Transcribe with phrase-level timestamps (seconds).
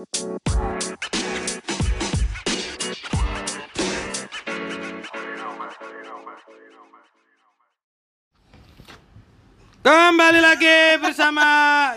[0.00, 0.16] Kembali
[10.40, 11.44] lagi bersama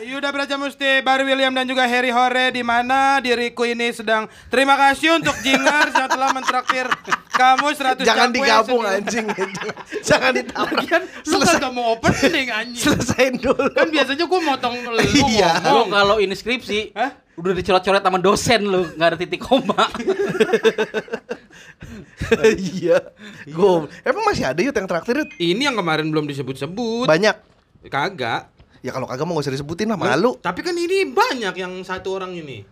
[0.04, 4.75] Yuda Braja Musti, Barry William dan juga Harry Hore di mana diriku ini sedang terima
[4.75, 6.91] kasih untuk Jingers yang telah mentraktir
[7.34, 9.25] kamu 100 Jangan digabung anjing.
[10.07, 10.77] Jangan ditambah.
[10.77, 12.84] Lagian lu kan gak mau opening anjing.
[12.86, 13.73] Selesaiin dulu.
[13.73, 15.02] Kan biasanya gua motong lu
[15.34, 15.52] Iya.
[15.66, 15.89] Lu ngomong.
[15.89, 17.11] kalau ini skripsi Hah?
[17.34, 19.89] udah dicoret-coret sama dosen lu, nggak ada titik koma.
[22.55, 23.11] Iya.
[23.45, 25.27] Gue emang masih ada yuk yang traktir?
[25.38, 27.05] Ini yang kemarin belum disebut-sebut.
[27.05, 27.36] banyak.
[27.91, 28.50] Kagak.
[28.80, 30.36] Ya kalau kagak mau gak usah disebutin lah malu.
[30.39, 32.63] Tapi kan ini banyak yang satu orang ini.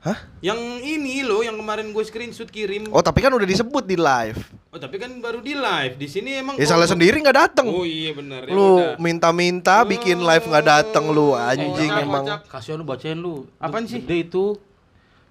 [0.00, 0.16] Hah?
[0.40, 2.88] Yang ini loh yang kemarin gue screenshot kirim.
[2.88, 4.40] Oh tapi kan udah disebut di live.
[4.70, 5.94] Oh, tapi kan baru di live.
[5.94, 7.68] Di sini emang Ya salah oh, sendiri nggak dateng.
[7.68, 8.48] Oh iya benar.
[8.48, 8.96] Ya Lu udah.
[8.96, 12.24] minta-minta bikin live nggak dateng lu anjing kocak, emang.
[12.48, 13.44] Kasihan lu bacain lu.
[13.58, 14.00] Apaan sih?
[14.00, 14.56] Gede itu.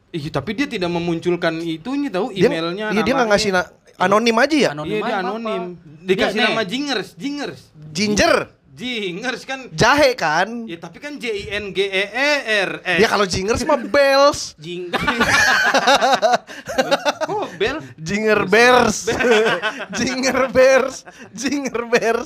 [0.09, 2.89] Ih, tapi dia tidak memunculkan itunya tahu Dia, emailnya.
[2.89, 4.69] iya dia nggak ngasih na- anonim aja ya.
[4.73, 5.61] Anonim Iya dia anonim.
[5.73, 6.05] apa-apa.
[6.05, 6.45] Dikasih nih.
[6.47, 7.61] nama Jingers, Jingers.
[7.89, 8.35] Ginger,
[8.79, 9.67] Jingers kan.
[9.71, 10.47] jahe kan.
[10.63, 12.31] Ya tapi kan J I N G E E
[12.63, 12.97] R S.
[12.97, 14.87] Ya kalau jingers mah bells, Jing.
[17.29, 17.77] Oh, Bel.
[17.95, 19.05] jinger bears,
[19.99, 22.25] jinger bears, jinger bears.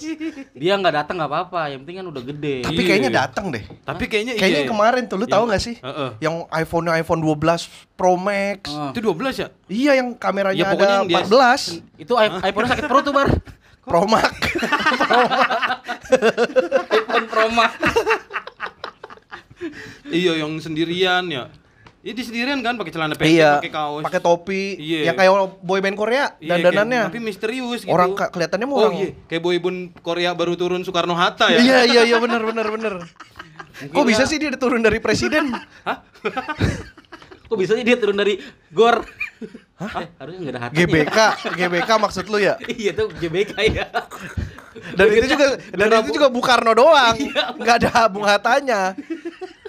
[0.53, 2.55] Dia nggak datang nggak apa-apa, yang penting kan udah gede.
[2.63, 2.87] Tapi Iya.
[2.87, 3.63] kayaknya datang deh.
[3.83, 4.69] Tapi kayaknya Kayaknya iya.
[4.69, 5.75] kemarin tuh lu tahu nggak sih?
[6.19, 8.69] Yang iPhone iPhone 12 Pro Max.
[8.69, 8.95] Ah.
[8.95, 9.47] Itu 12 ya?
[9.67, 13.27] Iya yang kameranya Ya, ada yang dia- 14 Itu i- iPhone sakit perut tuh, Bar.
[13.83, 14.31] Pro Max.
[16.89, 17.73] iPhone Pro Max.
[20.05, 21.47] Iya, yang sendirian ya.
[21.99, 23.63] Iya, di sendirian kan pakai celana pendek, iya.
[23.63, 24.03] pakai kaos.
[24.03, 24.75] Pakai topi.
[24.75, 25.07] Iya.
[25.07, 26.99] Yang kayak boyband Korea Iya, dandanannya.
[27.01, 27.91] kayak- tapi misterius gitu.
[27.91, 31.59] Orang kelihatannya mau Oh orang- iya, kayak boyband Korea baru turun Soekarno Hatta ya.
[31.59, 32.93] Iya iya iya benar benar benar.
[33.85, 35.47] Kok bisa sih dia turun dari presiden?
[37.47, 38.35] Kok bisa sih dia turun dari
[38.69, 39.07] gor?
[39.85, 40.01] Hah?
[40.01, 40.75] Eh, harusnya nggak ada hati.
[40.77, 41.17] GBK,
[41.53, 42.55] GBK maksud lu ya?
[42.81, 43.85] iya tuh GBK ya.
[44.93, 46.15] Dan itu juga dan itu Bu.
[46.15, 47.15] juga Bukarno doang.
[47.15, 47.43] Iya.
[47.53, 48.97] Nggak ada Bung Hattanya.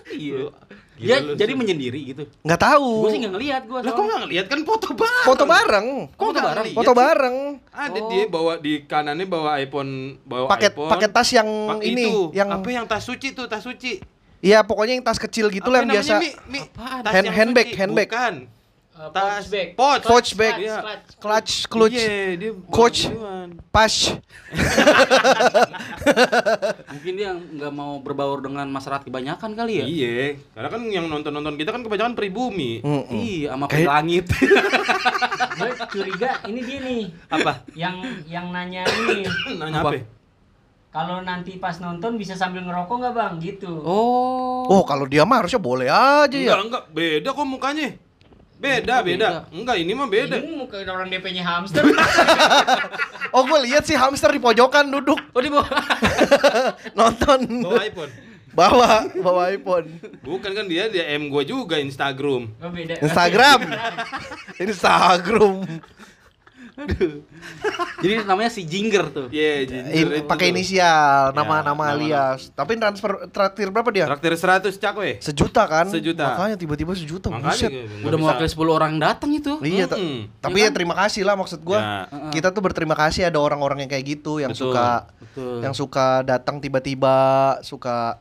[0.06, 0.48] Iya.
[0.94, 2.22] Gila lu jadi menyendiri gitu.
[2.40, 2.90] Nggak tahu.
[3.02, 3.78] Gue sih nggak ngeliat gue.
[3.82, 5.26] Lah kok nggak ngeliat kan foto bareng?
[5.26, 5.86] Foto bareng.
[6.08, 6.66] Kok Foto bareng?
[6.70, 7.36] Foto bareng.
[7.68, 8.08] Ada Oh.
[8.08, 9.90] dia bawa di kanannya bawa iPhone,
[10.22, 10.86] bawa Pakai iPhone.
[10.88, 11.48] pakai tas yang
[11.80, 12.30] ini, itu.
[12.30, 13.98] yang apa yang tas suci tuh, tas suci.
[14.38, 16.14] Iya pokoknya yang tas kecil gitu Apa lah yang biasa.
[16.16, 16.30] Mi?
[16.46, 16.60] Mi?
[16.62, 17.00] Apaan?
[17.00, 17.76] Tas Hand- yang handbag, suci.
[17.76, 18.08] handbag.
[18.08, 18.34] Bukan.
[18.94, 19.74] Uh, Tas bag.
[19.74, 20.02] pouch.
[20.06, 20.54] Pouch bag.
[20.56, 20.78] Iya.
[21.18, 23.10] Clutch, clutch, Iya, dia bawa Coach.
[23.68, 23.94] pas.
[26.94, 29.84] Mungkin dia nggak mau berbaur dengan masyarakat kebanyakan kali ya.
[29.84, 30.10] Iya,
[30.52, 32.80] karena kan yang nonton-nonton kita kan kebanyakan pribumi.
[33.10, 34.24] Iya, sama Kayak- langit.
[35.54, 37.52] Gue curiga ini dia nih Apa?
[37.74, 37.94] yang
[38.26, 39.22] yang nanya ini.
[39.58, 39.90] Nanya Apa?
[39.90, 39.98] apa?
[40.90, 43.32] Kalau nanti pas nonton bisa sambil ngerokok nggak bang?
[43.38, 43.66] Gitu.
[43.66, 44.42] oh.
[44.64, 46.54] Oh kalau dia mah harusnya boleh aja ya.
[46.54, 47.88] Enggak, enggak, beda kok mukanya.
[48.64, 49.28] Beda, beda.
[49.52, 50.40] Enggak, ini mah beda.
[50.40, 51.84] Ini muka orang DP-nya hamster.
[53.34, 55.66] Oh gue lihat sih hamster di pojokan duduk Oh, di bawah.
[56.98, 57.66] nonton.
[57.66, 58.12] Bawa iPhone.
[58.54, 59.86] Bawa bawa iPhone.
[60.22, 62.54] Bukan kan dia DM gua juga Instagram.
[62.62, 63.02] Oh beda.
[63.02, 63.74] Instagram.
[64.70, 65.66] Instagram.
[68.02, 69.26] Jadi namanya si Jinger tuh.
[69.30, 70.54] Iya, In- Ginger itu pakai tuh.
[70.54, 70.90] inisial,
[71.24, 71.94] Ya, nama-nama nama-nama.
[71.96, 72.50] alias.
[72.50, 74.04] Tapi transfer traktir berapa dia?
[74.06, 75.10] Traktir 100 cakwe.
[75.18, 75.86] Sejuta kan?
[75.86, 76.34] Sejuta.
[76.34, 77.30] Makanya tiba-tiba sejuta.
[77.30, 77.70] Makanya buset.
[77.70, 79.52] nggak Udah mewakili 10 orang datang itu.
[79.60, 80.26] Iya, ta- Mm-mm.
[80.38, 81.78] tapi ya terima kasih lah maksud gua.
[81.78, 81.90] Ya.
[82.30, 84.74] Kita tuh berterima kasih ada orang-orang yang kayak gitu yang Betul.
[84.74, 84.86] suka
[85.22, 85.56] Betul.
[85.62, 87.16] yang suka datang tiba-tiba,
[87.60, 88.18] suka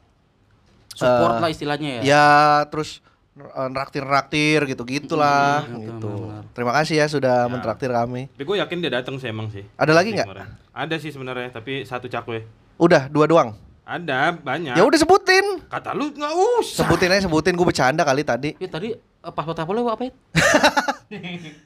[0.94, 2.02] Support eh, lah istilahnya ya.
[2.06, 2.28] ya
[2.70, 3.02] terus
[3.36, 6.10] eh, raktir-raktir gitu-gitulah Mm, gitu.
[6.12, 6.44] benar-benar.
[6.52, 7.50] Terima kasih ya sudah Ya.
[7.50, 8.30] mentraktir kami.
[8.30, 9.66] Tapi gue yakin dia datang sih emang sih.
[9.74, 10.28] Ada lagi nggak?
[10.70, 12.46] Ada sih sebenarnya, tapi satu cakwe.
[12.76, 13.58] Udah dua doang.
[13.84, 14.74] Ada banyak.
[14.74, 15.60] Ya udah sebutin.
[15.66, 16.82] Kata lu nggak usah.
[16.82, 18.56] Sebutin aja sebutin gue bercanda kali tadi.
[18.56, 19.00] Ya tadi eh,
[19.30, 20.12] paspor apa lu apa ya?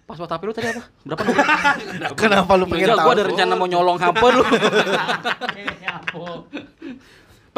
[0.03, 0.81] paspor apa lu tadi apa?
[1.03, 1.45] Berapa nomor?
[2.16, 3.06] Kenapa lu pengen Enggak, tahu?
[3.06, 4.44] gua ada rencana mau nyolong hampa lu.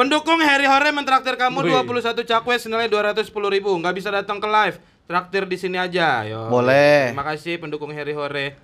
[0.00, 1.84] Pendukung Harry Hore mentraktir kamu Wih.
[1.84, 3.20] 21 cakwe senilai 210
[3.52, 3.68] ribu.
[3.76, 4.80] Nggak bisa datang ke live.
[5.04, 6.24] Traktir di sini aja.
[6.24, 6.48] Yo.
[6.48, 7.12] Boleh.
[7.12, 8.56] Terima kasih pendukung Harry Hore.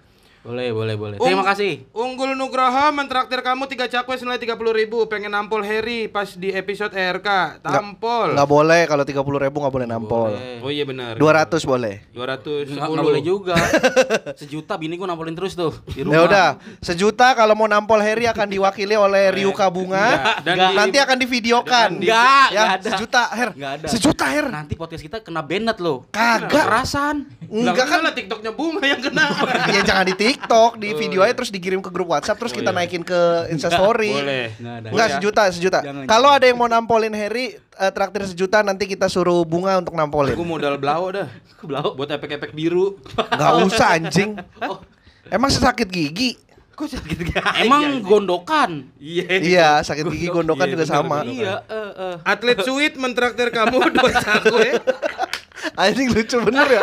[0.47, 1.17] Boleh, boleh, boleh.
[1.19, 1.73] Terima Ung- kasih.
[1.91, 5.03] Unggul Nugroho mentraktir kamu 3 cakwe senilai 30 ribu.
[5.11, 7.61] Pengen nampol Harry pas di episode RK.
[7.61, 8.39] Tampol.
[8.39, 10.31] Nggak boleh kalau 30 ribu nggak boleh nampol.
[10.33, 10.63] Boleh.
[10.63, 11.19] Oh iya benar.
[11.19, 12.07] 200 boleh.
[12.15, 12.71] 210.
[12.71, 13.55] Enggak, enggak boleh juga.
[14.41, 16.15] Sejuta bini gua nampolin terus tuh di rumah.
[16.15, 16.49] Ya udah,
[16.79, 20.07] sejuta kalau mau nampol Harry akan diwakili oleh Ryuka Bunga.
[20.07, 21.89] Iya, dan nanti akan divideokan.
[21.99, 22.89] Enggak, ya, enggak ada.
[22.95, 23.51] sejuta Her.
[23.53, 23.87] Enggak ada.
[23.91, 24.47] Sejuta Her.
[24.53, 26.07] Nanti podcast kita kena banned loh.
[26.15, 26.49] Kagak.
[26.53, 27.17] Kekerasan.
[27.51, 28.01] Enggak kan?
[28.03, 29.27] lah TikToknya bunga yang kena.
[29.77, 33.01] Ya jangan di TikTok, di video aja terus dikirim ke grup WhatsApp terus kita naikin
[33.01, 34.13] ke Instastory.
[34.13, 34.53] Boleh.
[34.93, 35.81] Enggak sejuta, sejuta.
[36.05, 40.37] Kalau ada yang mau nampolin Harry, eh, traktir sejuta nanti kita suruh bunga untuk nampolin.
[40.37, 41.33] Gue modal blau dah.
[41.65, 41.97] Blau.
[41.97, 43.01] Buat efek-efek biru.
[43.17, 44.37] Enggak usah anjing.
[45.35, 46.39] Emang sesakit gigi?
[46.77, 47.65] Kok sakit gak?
[47.65, 48.93] Emang gondokan.
[49.01, 49.25] Iya.
[49.41, 51.19] Iya, sakit gigi gondokan Iya, juga bener, sama.
[51.25, 52.15] Iya, eh eh.
[52.21, 54.77] Atlet sweet mentraktir kamu dua cakwe.
[55.75, 56.83] Anjing lucu bener ya.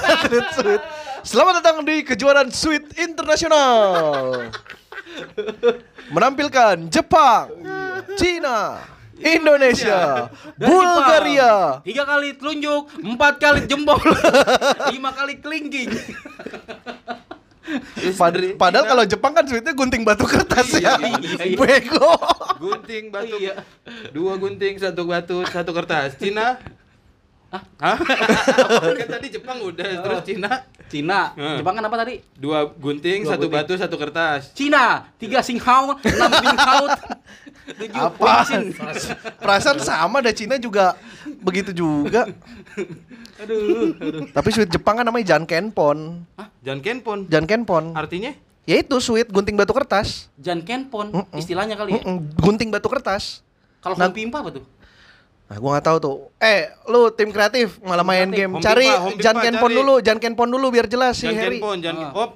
[0.00, 0.82] Atlet sweet.
[1.22, 3.70] Selamat datang di kejuaraan Sweet Internasional.
[6.10, 7.46] Menampilkan Jepang,
[8.18, 8.82] Cina,
[9.20, 10.26] Indonesia,
[10.58, 11.78] Bulgaria.
[11.86, 14.02] Tiga kali telunjuk, empat kali jempol,
[14.92, 15.94] lima kali kelingking.
[18.18, 20.98] Pad- padahal kalau Jepang kan sweetnya gunting batu kertas ya.
[20.98, 21.54] iya, iya.
[21.54, 22.18] Bego.
[22.58, 23.38] Gunting batu.
[23.38, 23.62] Iya.
[24.10, 26.18] Dua gunting, satu batu, satu kertas.
[26.18, 26.58] Cina?
[27.52, 27.96] Hah?
[28.96, 31.56] kan tadi Jepang udah, terus Cina Cina, Hmm.
[31.56, 32.20] Jepang kan apa tadi?
[32.34, 33.64] dua gunting, Dua satu gunting.
[33.64, 34.52] batu, satu kertas.
[34.52, 36.84] Cina, tiga singhao, enam singhao,
[37.80, 38.44] tujuh Apa?
[39.42, 40.96] Perasaan sama ada Cina juga
[41.38, 42.28] begitu juga.
[43.38, 44.22] Aduh, aduh.
[44.28, 46.28] Tapi sweet Jepang kan namanya Jankenpon.
[46.60, 47.18] Jangan kenpon.
[47.26, 47.84] Jankenpon.
[47.92, 48.32] Artinya?
[48.62, 50.30] Ya itu sweet gunting batu kertas.
[50.38, 51.34] Jan Kenpon, Mm-mm.
[51.34, 52.00] istilahnya kali ya.
[52.00, 53.42] Mm-mm, Gunting batu kertas.
[53.80, 54.62] Kalau Nah- Pimpa apa tuh?
[55.52, 56.16] Nah, gua nggak tahu tuh.
[56.40, 58.38] Eh, lu tim kreatif malah main kreatif.
[58.38, 58.52] game.
[58.54, 59.76] Home Cari Pimpa, Home Pimpa, Jankenpon cari.
[59.76, 61.58] dulu, Jankenpon dulu biar jelas si Jangan Harry.
[61.60, 62.12] kenpon, jangan Ah.
[62.14, 62.28] Oh,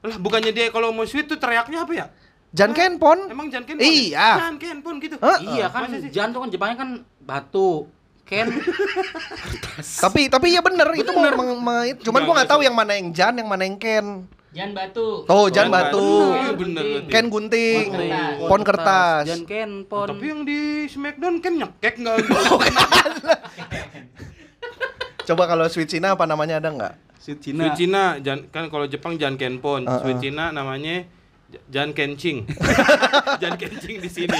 [0.00, 2.06] lah bukannya dia kalau mau sweet tuh teriaknya apa ya?
[2.52, 3.26] Jankenpon.
[3.26, 3.82] Emang jangan kenpon?
[3.82, 4.28] Iya.
[4.38, 5.16] Jangan kenpon gitu.
[5.18, 5.38] Hah?
[5.40, 6.10] Iya kan, Masa sih?
[6.10, 6.88] Jan tuh kan Jepangnya kan
[7.20, 7.90] batu.
[8.22, 8.46] Ken,
[10.02, 13.10] Tapi tapi iya bener itu mau meng- meng- cuman gua nggak tahu yang mana yang
[13.10, 14.22] Jan, yang mana yang Ken.
[14.50, 15.22] Jangan batu.
[15.30, 16.34] Tuh, Jan Jan batu.
[16.34, 17.10] Iya bener berarti.
[17.14, 18.48] Ken gunting, Pon kertas.
[18.50, 19.24] pon kertas.
[19.30, 20.06] Jan Kenpon.
[20.10, 20.60] Tapi yang di
[20.90, 22.18] Smackdown kan nyekek enggak?
[25.30, 26.94] Coba kalau sweet Cina apa namanya ada nggak?
[27.22, 27.62] Sweet Cina.
[27.62, 30.02] Sweet Cina, jan, kan kalau Jepang Jan Kenpon, Uh-uh.
[30.02, 31.06] Sweet Cina namanya
[31.70, 32.50] Jan Kencing.
[33.42, 34.34] Jan Kencing di sini.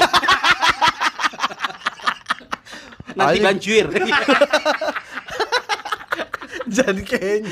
[3.15, 3.87] Nanti banjir.
[6.67, 7.43] Jan Ken.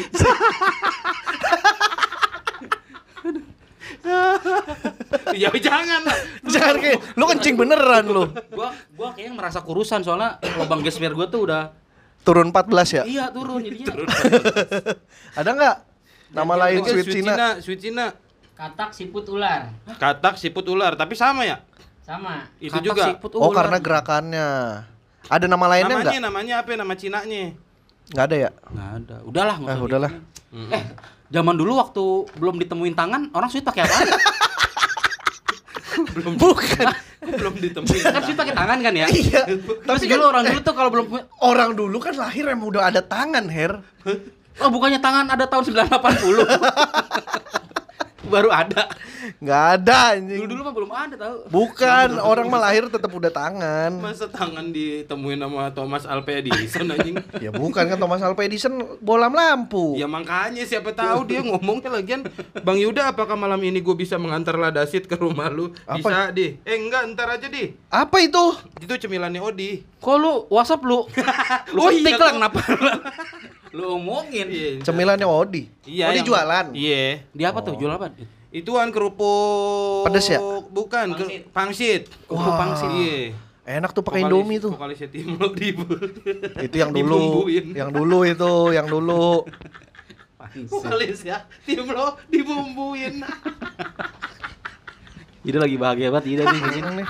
[5.43, 6.19] ya jangan lah.
[6.45, 8.25] Jangan kayak lu kencing beneran lu.
[8.51, 11.73] gua gua kayaknya merasa kurusan soalnya lubang gesper gua tuh udah
[12.19, 13.03] Turun 14 ya?
[13.07, 13.95] iya turun jadinya.
[15.39, 15.77] Ada nggak
[16.31, 17.57] nama lain Oke, sweet Cina?
[17.57, 18.07] Sweet Cina.
[18.53, 19.71] Katak siput ular.
[19.97, 21.63] Katak siput ular, tapi sama ya?
[22.03, 22.45] Sama.
[22.59, 23.05] Itu Katak juga.
[23.07, 23.65] siput Oh ular.
[23.65, 24.49] karena gerakannya.
[25.25, 26.25] Ada nama lainnya namanya nggak?
[26.25, 26.69] namanya apa?
[26.75, 27.43] Nama Cinanya.
[28.09, 28.51] Nggak ada ya?
[28.67, 29.17] Nggak ada.
[29.25, 30.13] Udahlah Ah, usah udahlah.
[30.51, 30.73] diinin.
[30.75, 30.85] Eh,
[31.29, 32.05] zaman dulu waktu
[32.37, 33.97] belum ditemuin tangan, orang sweet pakai apa?
[36.39, 36.87] Bukan.
[37.29, 38.03] Belum ditemuin.
[38.03, 39.07] kan sweet pakai tangan kan ya?
[39.11, 39.43] Iya.
[39.85, 42.69] Tapi Tapi dulu kan orang dulu tuh kalau belum punya orang dulu kan lahir emang
[42.73, 43.83] udah ada tangan, Her.
[44.59, 45.87] Oh, bukannya tangan ada tahun 980.
[48.29, 48.93] Baru ada.
[49.39, 50.39] Nggak ada anjing.
[50.39, 51.37] Dulu dulu mah belum ada tahu.
[51.49, 53.91] Bukan, orang mah lahir tetap udah tangan.
[53.99, 57.17] Masa tangan ditemuin sama Thomas Alva Edison anjing?
[57.39, 59.95] Ya bukan kan Thomas Alva Edison bolam lampu.
[59.95, 62.25] Ya makanya siapa tahu dia ngomongnya lagian
[62.61, 65.71] Bang Yuda apakah malam ini gue bisa mengantar Ladasit ke rumah lu?
[65.85, 65.97] Apa?
[65.99, 66.59] Bisa di.
[66.63, 67.73] Eh enggak ntar aja di.
[67.89, 68.45] Apa itu?
[68.79, 69.83] Itu cemilannya Odi.
[69.99, 71.07] Kok lu WhatsApp lu?
[71.75, 72.35] lu Oh, ketik iya, lah kok.
[72.37, 72.61] kenapa?
[73.70, 74.47] lu omongin.
[74.47, 74.70] Iya.
[74.81, 75.69] Cemilannya Odi.
[75.85, 76.09] Iya.
[76.09, 76.67] Odi yang- jualan.
[76.73, 77.05] Iya.
[77.31, 77.75] Dia apa tuh?
[77.75, 78.12] Jual apa?
[78.49, 80.41] Ituan kerupuk Pedes ya?
[80.69, 81.29] Bukan, Pangsit.
[81.44, 82.03] ker- pangsit.
[82.25, 82.88] Kerupuk pangsit.
[82.91, 83.17] Iya.
[83.69, 84.73] Enak tuh pakai Indomie tuh.
[84.73, 85.76] Vokalisnya Timlo di
[86.67, 87.44] Itu yang dulu.
[87.53, 89.44] Yang dulu itu, yang dulu.
[90.73, 93.21] Vokalis ya, Timlo dibumbuin.
[95.45, 96.61] Ida lagi bahagia banget Ida nih.
[96.73, 97.09] Seneng nih.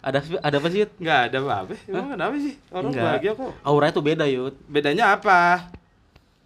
[0.00, 0.80] ada ada apa sih?
[0.96, 1.74] Enggak ada apa-apa.
[1.84, 2.54] Emang ada apa sih?
[2.70, 3.04] Orang Enggak.
[3.04, 3.52] bahagia kok.
[3.62, 4.54] Auranya tuh beda, Yud.
[4.66, 5.66] Bedanya apa?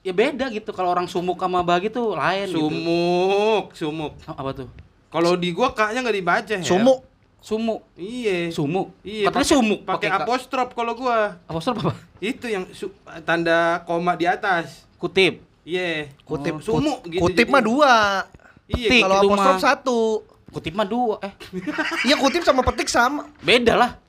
[0.01, 0.71] Ya beda gitu.
[0.71, 2.57] Kalau orang sumuk sama bahagia tuh lain gitu.
[2.63, 4.13] Sumuk, sumuk.
[4.27, 4.69] Apa tuh?
[5.09, 6.63] Kalau di gua kaknya nggak dibaca ya.
[6.63, 7.05] Sumu.
[7.39, 7.81] Sumu.
[7.95, 8.49] Iya.
[8.49, 8.93] Sumuk.
[9.01, 9.27] Iya.
[9.27, 11.37] Katanya pakai- sumuk Pakai ka- apostrof kalau gua.
[11.45, 11.93] Apostrof apa?
[12.19, 12.93] Itu yang su-
[13.25, 14.85] tanda koma di atas.
[14.97, 15.41] Kutip.
[15.63, 16.09] Iya.
[16.23, 17.23] Kutip Oh, sumuk kut- gitu.
[17.23, 17.53] Kutip jadi.
[17.53, 17.95] mah dua.
[18.67, 18.89] Iya.
[18.89, 19.03] Tik.
[19.03, 19.61] Kalau apostrof mah.
[19.63, 19.99] satu.
[20.51, 21.15] Kutip mah dua.
[21.21, 21.33] Eh,
[22.09, 23.29] Iya kutip sama petik sama.
[23.39, 24.01] beda lah.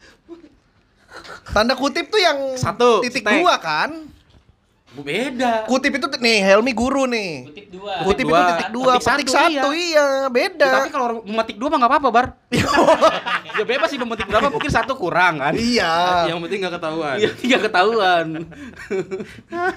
[1.46, 3.36] Tanda kutip tuh yang Satu, titik stek.
[3.38, 4.08] dua kan?
[4.92, 5.64] Beda.
[5.72, 7.48] Kutip itu tuh- nih Helmi guru nih.
[7.48, 7.94] Kutip dua.
[8.04, 8.36] Kutip dua.
[8.36, 10.68] itu titik dua, Petik petik satu, satu, iya, beda.
[10.68, 12.26] Ya, tapi kalau orang memetik dua mah nggak apa-apa, Bar.
[13.58, 15.54] ya bebas sih memetik berapa mungkin satu kurang kan.
[15.56, 16.28] Iya.
[16.28, 17.18] Yang penting nggak ketahuan.
[17.24, 18.26] Iya, nggak ketahuan.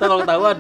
[0.03, 0.57] Kalau ketahuan,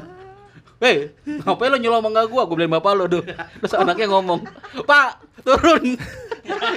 [0.82, 2.44] Hei, ngapain lo nyolong mangga gua?
[2.44, 3.22] Gua beliin bapak lo, duh.
[3.62, 4.42] Terus anaknya ngomong,
[4.84, 5.96] Pak, turun.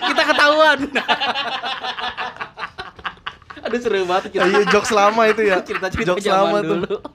[0.05, 0.79] Kita ketahuan.
[3.67, 4.47] Aduh seru banget cerita.
[4.47, 5.59] Iya jokes lama itu ya.
[5.67, 6.67] Cerita-cerita jokes lama tuh.
[6.79, 6.95] dulu.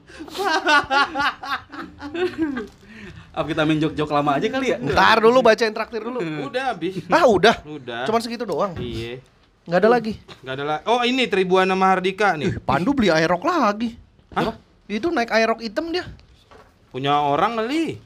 [3.33, 4.77] Apa kita main jok-jok lama aja kali ya?
[4.77, 6.21] Ntar dulu bacain traktir dulu.
[6.21, 7.01] Udah habis.
[7.09, 7.65] Ah udah.
[7.65, 8.05] Udah.
[8.05, 8.77] Cuman segitu doang.
[8.77, 9.25] Iya.
[9.65, 10.13] Nggak ada lagi.
[10.43, 10.77] Gak ada lah.
[10.85, 12.61] Oh ini Tribuana Mahardika nih.
[12.61, 13.97] Pandu beli aerok lagi.
[14.35, 14.53] Hah?
[14.85, 16.05] Itu naik aerok hitam dia.
[16.93, 17.97] Punya orang kali.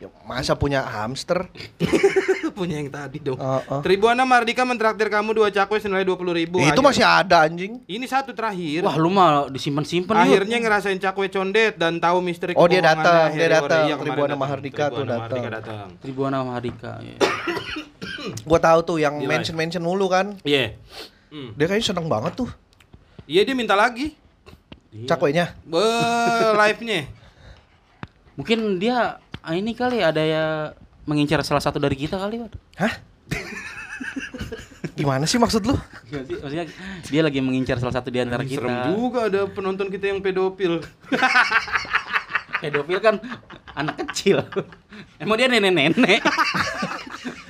[0.00, 1.44] Ya, masa punya hamster?
[2.60, 3.40] Punya yang tadi dong.
[3.40, 3.80] Heeh.
[3.80, 6.60] Tribuana Mahardika mentraktir kamu dua cakwe senilai dua puluh ribu.
[6.60, 7.80] Itu masih ada anjing.
[7.88, 8.84] Ini satu terakhir.
[8.84, 10.22] Wah, lu mah disimpan-simpan lu.
[10.28, 13.88] Akhirnya ngerasain cakwe condet dan tahu misteri Oh, dia datang, dia datang.
[13.88, 14.40] Iya, kemarin Tribuana datang.
[14.44, 15.86] Mahardika tuh datang.
[16.04, 16.92] Tribuana Mahardika.
[17.00, 17.16] ya.
[18.48, 19.32] Gua tahu tuh yang Di live.
[19.32, 20.36] mention-mention mulu kan.
[20.44, 20.76] Iya.
[21.32, 21.56] Hmm.
[21.56, 22.50] Dia kayaknya seneng banget tuh.
[23.24, 24.12] Iya dia minta lagi.
[24.92, 25.08] Iya.
[25.08, 25.56] Cakwenya.
[25.64, 25.80] Be
[26.52, 27.08] live-nya.
[28.36, 30.44] Mungkin dia ah, ini kali ada ya
[31.04, 32.52] mengincar salah satu dari kita kali, Pak.
[32.76, 32.94] Hah?
[34.96, 35.76] Gimana sih maksud lu?
[36.12, 36.68] Maksudnya
[37.08, 38.60] dia lagi mengincar salah satu di antara kita.
[38.60, 40.80] Serem juga ada penonton kita yang pedofil.
[42.60, 43.16] Pedofil kan
[43.72, 44.44] anak kecil.
[45.16, 46.20] Emang dia nenek-nenek?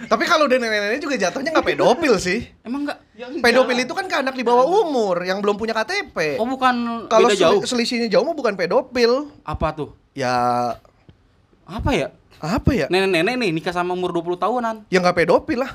[0.06, 2.46] Tapi kalau dia nenek-nenek juga jatuhnya nggak pedofil sih.
[2.62, 2.98] Emang enggak?
[3.42, 6.38] Pedofil itu kan ke anak di bawah umur yang belum punya KTP.
[6.38, 7.60] Oh, bukan Kalau beda sel- jauh.
[7.66, 9.34] selisihnya jauh mah bukan pedofil.
[9.42, 9.90] Apa tuh?
[10.14, 10.30] Ya
[11.66, 12.14] Apa ya?
[12.40, 12.86] Apa ya?
[12.88, 14.76] Nenek-nenek nih nikah sama umur 20 tahunan.
[14.88, 15.72] Ya nggak pedofil lah.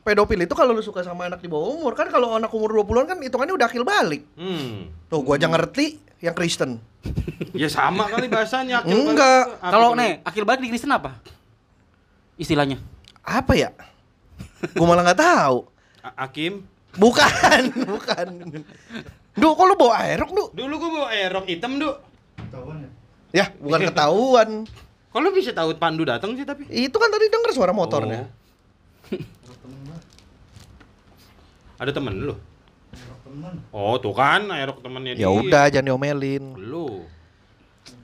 [0.00, 3.06] Pedofil itu kalau lu suka sama anak di bawah umur kan kalau anak umur 20-an
[3.06, 4.24] kan hitungannya udah akil balik.
[4.34, 4.88] Hmm.
[5.06, 6.80] Tuh gua aja ngerti yang Kristen.
[7.54, 8.82] Ya sama kali bahasanya.
[8.82, 9.62] akil Enggak.
[9.62, 11.22] Kalau nih, akil balik di Kristen apa?
[12.34, 12.82] Istilahnya.
[13.22, 13.70] Apa ya?
[14.74, 15.70] Gua malah nggak tahu.
[16.02, 16.66] A- Akim.
[16.94, 17.62] Bukan,
[17.94, 18.26] bukan.
[19.34, 20.44] Duh, kok lu bawa aerok, Du?
[20.50, 21.94] Dulu gua bawa aerok hitam, Du.
[23.30, 24.50] Ya, bukan ketahuan.
[25.14, 26.66] Kok lu bisa tahu Pandu datang sih tapi?
[26.66, 28.26] Itu kan tadi denger suara motornya.
[31.78, 32.34] Ada temen lu?
[33.70, 36.58] Oh, tuh kan aerok temennya Ya udah, jangan diomelin.
[36.58, 37.06] Lu.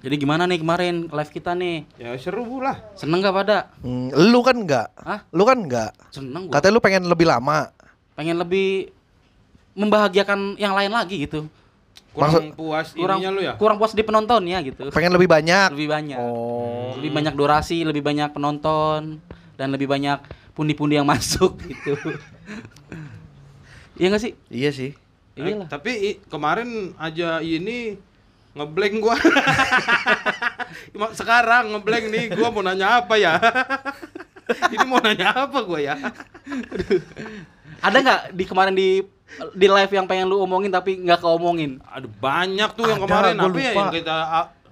[0.06, 1.82] Jadi gimana nih kemarin live kita nih?
[1.98, 2.78] Ya seru lah.
[2.94, 3.74] Seneng gak pada?
[3.82, 4.88] Hmm, lu kan enggak.
[4.94, 5.26] Hah?
[5.34, 5.90] Lu kan enggak.
[6.14, 6.62] Seneng gua.
[6.62, 7.74] Katanya lu pengen lebih lama.
[8.14, 8.94] Pengen lebih
[9.74, 11.50] membahagiakan yang lain lagi gitu.
[12.10, 13.54] Kurang Maksud- puas Kurang ininya lu ya?
[13.54, 14.90] kurang puas di penonton ya gitu.
[14.90, 15.70] Pengen lebih banyak.
[15.70, 16.18] Lebih banyak.
[16.18, 16.90] Oh.
[16.98, 19.22] Lebih banyak durasi, lebih banyak penonton
[19.54, 20.18] dan lebih banyak
[20.52, 21.94] pundi-pundi yang masuk gitu.
[23.94, 24.32] Iya gak sih?
[24.48, 24.90] Iya sih.
[25.32, 25.70] Iyalah.
[25.70, 27.94] tapi i- kemarin aja ini
[28.52, 29.14] ngeblank gua.
[31.14, 33.38] Sekarang ngeblank nih gua mau nanya apa ya?
[34.74, 35.94] ini mau nanya apa gua ya?
[37.78, 39.00] Ada nggak di kemarin di
[39.52, 41.78] di live yang pengen lu omongin tapi nggak keomongin?
[41.86, 44.16] Aduh banyak tuh yang Ada, kemarin apa ya yang kita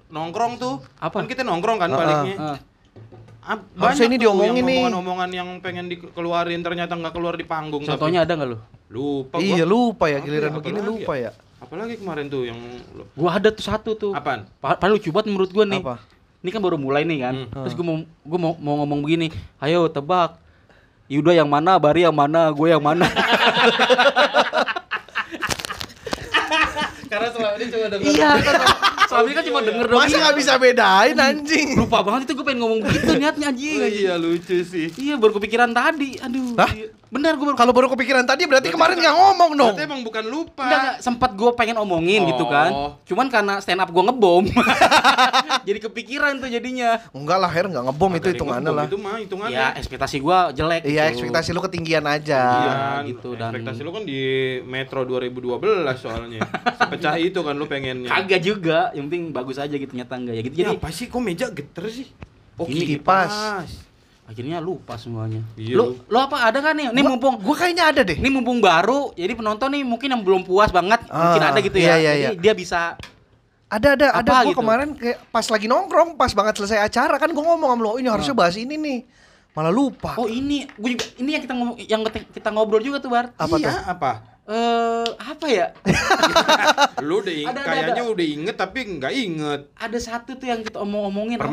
[0.08, 0.74] nongkrong tuh.
[0.96, 1.16] Apa?
[1.22, 2.36] Kan kita nongkrong kan Ah, baliknya.
[3.48, 4.76] Harusnya banyak ini tuh diomongin yang nih.
[4.78, 7.80] Omongan-omongan yang pengen dikeluarin ternyata nggak keluar di panggung.
[7.80, 8.58] tapi- Contohnya ada nggak lu?
[8.88, 9.44] lupa gua.
[9.44, 11.30] Iya, lupa ya Apa giliran ya, begini apalagi lupa ya.
[11.58, 12.56] Apalagi kemarin tuh yang
[12.92, 14.12] lu- Gua ada tuh satu tuh.
[14.12, 14.48] apaan?
[14.58, 15.80] Pa- Paling lucu banget menurut gua nih.
[15.80, 15.96] Apa?
[16.38, 17.34] Ini kan baru mulai nih kan.
[17.46, 17.64] Hmm.
[17.64, 19.28] Terus gua mau gua mau, mau ngomong begini.
[19.58, 20.40] Ayo tebak.
[21.08, 23.08] Yuda yang mana, Bari yang mana, gue yang mana.
[27.08, 28.30] Karena selama ini cuma denger iya.
[29.08, 29.96] Soalnya kan cuma denger dong.
[29.96, 30.20] Masa Iya.
[30.20, 31.68] nggak bisa bedain anjing?
[31.80, 33.80] Lupa banget itu gue pengen ngomong begitu niatnya anjing.
[33.80, 34.92] Oh, iya lucu sih.
[34.92, 36.20] Iya baru kepikiran tadi.
[36.20, 36.52] Aduh.
[36.54, 36.68] Hah?
[36.70, 36.92] iya.
[37.08, 39.72] Bener gue Kalau baru kepikiran tadi berarti kemarin nggak ngomong dong.
[39.72, 40.64] Berarti emang bukan lupa.
[40.68, 42.70] Enggak, enggak, sempat gue pengen omongin gitu kan.
[42.70, 42.90] Oh.
[43.08, 44.44] Cuman karena stand up gue ngebom.
[45.68, 47.00] jadi kepikiran tuh jadinya.
[47.16, 48.84] Enggak lah, Her nggak ngebom itu hitungannya lah.
[48.84, 49.56] Itu mah hitungannya.
[49.56, 50.82] Ya ekspektasi gue jelek.
[50.84, 51.12] Iya, gitu.
[51.16, 52.42] ekspektasi lu ketinggian aja.
[52.44, 52.76] Iya,
[53.08, 54.20] gitu, dan- ekspektasi lu kan di
[54.68, 56.44] Metro 2012 soalnya.
[56.76, 58.12] Sepecah itu kan lu pengennya.
[58.12, 60.56] Kagak juga, yang penting bagus aja gitu nyata enggak ya gitu.
[60.60, 62.06] Ya, Jadi apa sih kok meja geter sih?
[62.58, 63.88] Oh, Ini kipas.
[64.28, 65.40] Akhirnya lupa semuanya.
[65.56, 66.92] Iya, lu, lu apa ada kan nih?
[66.92, 68.12] Nih Gua- mumpung Gua kayaknya ada deh.
[68.12, 71.80] ini mumpung baru, jadi penonton nih mungkin yang belum puas banget, mungkin Ah, ada gitu
[71.80, 71.97] iya, ya.
[71.97, 72.42] iya, jadi iya.
[72.44, 72.80] dia bisa
[73.68, 74.58] Ada ada ada Apa gua gitu?
[74.61, 77.97] kemarin kayak pas lagi nongkrong, pas banget selesai acara kan gua ngomong sama lu, "Oh,
[77.97, 78.99] ini harusnya bahas ini nih.
[79.52, 80.14] Malah lupa.
[80.16, 83.35] Oh ini, gue juga ini yang kita ngomong, yang kita ngobrol juga tuh bar.
[83.35, 83.75] Apa iya, tuh?
[83.90, 84.11] apa?
[84.49, 85.66] Eh apa ya?
[87.04, 88.04] Lu udah kayaknya ada.
[88.06, 89.61] udah inget tapi nggak inget.
[89.75, 91.50] Ada satu tuh yang kita omong-omongin apa?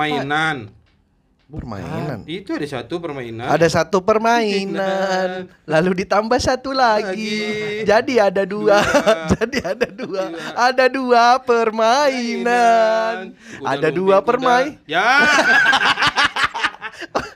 [1.46, 1.86] Permainan.
[1.86, 2.20] Permainan.
[2.26, 3.46] Itu ada satu permainan.
[3.46, 7.86] Ada satu permainan, lalu ditambah satu lagi, Lagi.
[7.86, 9.30] jadi ada dua, Dua.
[9.38, 10.42] jadi ada dua, Dua.
[10.58, 14.74] ada dua permainan, Kuda ada lumping, dua kuda- permain.
[14.90, 15.06] Ya.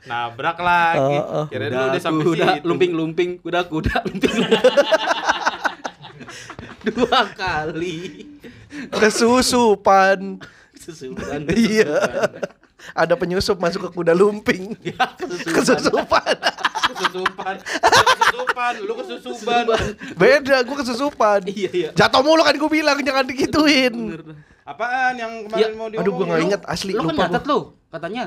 [0.09, 1.15] Nabrak lagi.
[1.21, 1.45] Oh.
[1.45, 2.65] Kirain lu udah sampai kuda, situ.
[2.65, 4.35] lumping-lumping, kuda kuda, lumping.
[6.89, 8.25] Dua kali.
[8.89, 10.41] kesusupan.
[10.73, 11.45] Susulan.
[11.45, 11.93] Iya.
[12.91, 14.73] Ada penyusup masuk ke kuda lumping.
[14.85, 14.95] Ya.
[15.45, 16.35] Kesusupan.
[16.89, 17.55] Kesusupan.
[17.59, 19.63] Kesusupan, lu kesusuban.
[20.15, 21.39] Beda, gua kesusupan.
[21.45, 21.89] Iya, iya.
[21.91, 23.93] Jatuh mulu kan gua bilang jangan digituin.
[24.63, 26.25] Apaan yang kemarin Ya, mau aduh, gua diomongin?
[26.25, 26.45] nggak Lu?
[26.45, 27.51] inget asli Lu kan lupa nyatet gua.
[27.51, 27.59] lu,
[27.89, 28.23] katanya.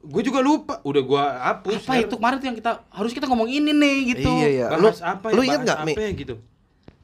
[0.00, 0.74] Gue juga lupa.
[0.80, 1.76] Udah gua hapus.
[1.78, 4.32] Apa itu kemarin tuh yang kita harus kita ngomong ini nih gitu.
[4.34, 4.66] Iya, iya.
[4.70, 5.32] Bahas Lu- apa ya?
[5.32, 5.92] lu inget Bahas nggak, Mi?
[5.92, 6.34] apa ya gitu?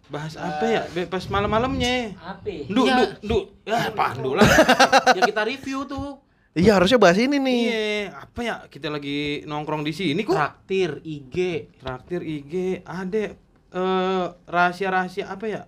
[0.06, 0.82] Bahas apa ya?
[0.88, 2.16] Be- Pas malam-malamnya.
[2.16, 2.48] Apa?
[2.64, 2.94] Du, Iya.
[2.96, 3.38] du, du.
[3.64, 4.48] Ya, pandu lah.
[5.16, 6.24] yang kita review tuh.
[6.56, 7.62] Iya harusnya bahas ini nih.
[7.68, 8.54] Iya, apa ya?
[8.64, 10.32] Kita lagi nongkrong di sini kok.
[10.32, 11.68] Traktir IG.
[11.76, 13.36] Traktir IG ada
[13.76, 15.62] eh rahasia-rahasia apa ya?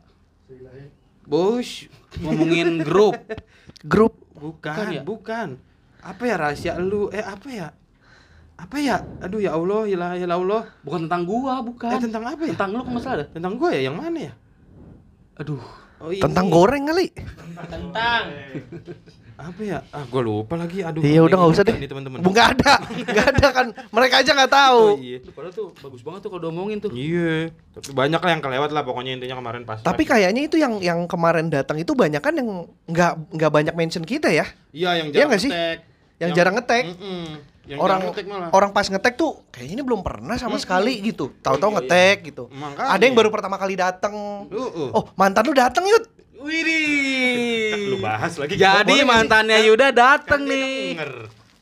[1.28, 1.84] Bos,
[2.24, 3.20] Ngomongin grup.
[3.84, 4.16] Grup.
[4.32, 5.04] bukan, ya?
[5.04, 5.60] bukan.
[6.00, 7.12] Apa ya rahasia lu?
[7.12, 7.68] Eh, apa ya?
[8.56, 9.04] Apa ya?
[9.20, 10.72] Aduh ya Allah, ya ya Allah.
[10.80, 11.94] Bukan tentang gua, bukan.
[11.94, 12.56] Eh, tentang apa ya?
[12.56, 13.28] Tentang lu kok nggak salah dah.
[13.28, 14.32] Tentang gue ya, yang mana ya?
[15.36, 15.60] Aduh.
[16.00, 16.24] Oh, ini.
[16.24, 17.12] Tentang goreng kali.
[17.68, 18.22] Tentang.
[19.38, 19.78] Apa ya?
[19.94, 20.82] Ah, gue lupa lagi.
[20.82, 20.98] Aduh.
[20.98, 21.78] Iya udah nggak usah deh.
[21.78, 22.18] Ini teman-teman.
[22.18, 23.66] Bu nggak ada, nggak ada kan.
[23.70, 24.82] Mereka aja nggak tahu.
[24.82, 25.22] Oh, iya.
[25.22, 26.90] Itu padahal tuh bagus banget tuh kalau diomongin tuh.
[26.90, 29.78] Iya, tapi banyak lah yang kelewat lah pokoknya intinya kemarin pas.
[29.78, 34.02] Tapi kayaknya itu yang yang kemarin datang itu banyak kan yang nggak nggak banyak mention
[34.02, 34.42] kita ya.
[34.74, 35.50] iya yang Iya jarang nggak sih?
[35.54, 35.78] ngetek.
[36.18, 36.84] Yang jarang ngetek.
[37.68, 38.48] Yang orang ngetek malah.
[38.50, 41.30] orang pas ngetek tuh kayaknya ini belum pernah sama sekali gitu.
[41.38, 41.84] Tahu-tahu Iya, iya.
[41.86, 42.44] ngetek gitu.
[42.50, 42.90] Makanya.
[42.90, 44.14] Ada yang baru pertama kali datang.
[44.50, 44.88] Uh, uh.
[44.98, 46.17] Oh, mantan lu datang yud.
[46.38, 47.94] Widih.
[47.94, 48.54] lu bahas lagi.
[48.54, 50.78] Jadi mantannya Yuda kan dateng dia nih.
[50.94, 51.12] denger.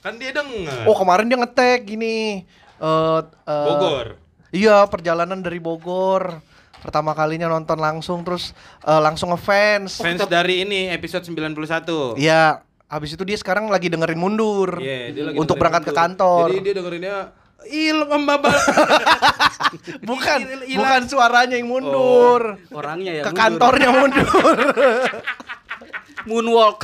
[0.04, 0.85] Kan dia denger.
[0.85, 2.45] Oh, kemarin dia ngetek gini.
[2.76, 4.06] Eh eh, Bogor.
[4.52, 6.45] Iya, perjalanan dari Bogor.
[6.85, 8.52] Pertama kalinya nonton langsung terus
[8.85, 9.99] eh, langsung ngefans.
[9.99, 12.21] Fans dari ini episode 91.
[12.21, 14.76] Iya, habis itu dia sekarang lagi dengerin mundur.
[14.78, 16.02] Iya, dia lagi untuk dengerin berangkat ke mundur.
[16.04, 16.47] kantor.
[16.52, 17.16] Jadi dia dengerinnya
[17.64, 18.52] il membabal.
[20.08, 22.60] bukan, Il- il- bukan suaranya yang mundur.
[22.70, 23.22] Orangnya ya.
[23.25, 23.40] ke mundur.
[23.40, 24.28] kantornya mundur.
[26.28, 26.80] Moonwalk.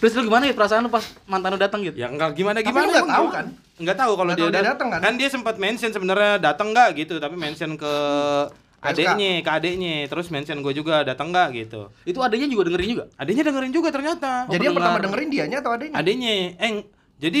[0.00, 1.94] Terus lu gimana ya perasaan lu pas mantan lu datang gitu?
[1.94, 2.88] ya enggak gimana gimana.
[2.88, 3.46] lu nggak tahu kan?
[3.78, 5.00] Enggak tahu kalau dia, dia dat- datang kan?
[5.04, 7.92] Kan dia sempat mention sebenarnya datang enggak gitu, tapi mention ke
[8.80, 11.92] adeknya, ke adeknya, terus mention gue juga datang enggak gitu.
[12.08, 13.04] Itu adanya juga dengerin juga.
[13.20, 14.48] Adenya dengerin juga ternyata.
[14.48, 15.94] Jadi yang pertama dengerin dianya atau adanya?
[15.94, 16.72] adenya eh
[17.20, 17.40] jadi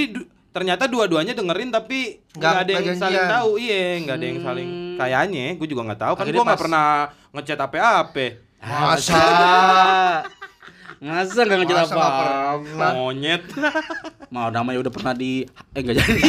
[0.50, 3.30] ternyata dua-duanya dengerin tapi Nggak- nggak ada yang nggak saling janjian.
[3.32, 4.96] tahu iya nggak ada yang saling Hmm.
[4.98, 6.86] kayaknya gue juga nggak tahu kan gue nggak pernah
[7.30, 8.26] ngechat apa-apa
[8.60, 9.16] Masa?
[11.00, 12.22] Masa nggak ngechat Masa nggak apa?
[12.60, 12.90] pernah?
[12.92, 13.42] monyet
[14.34, 15.42] Mau namanya udah pernah di
[15.72, 16.20] eh enggak jadi.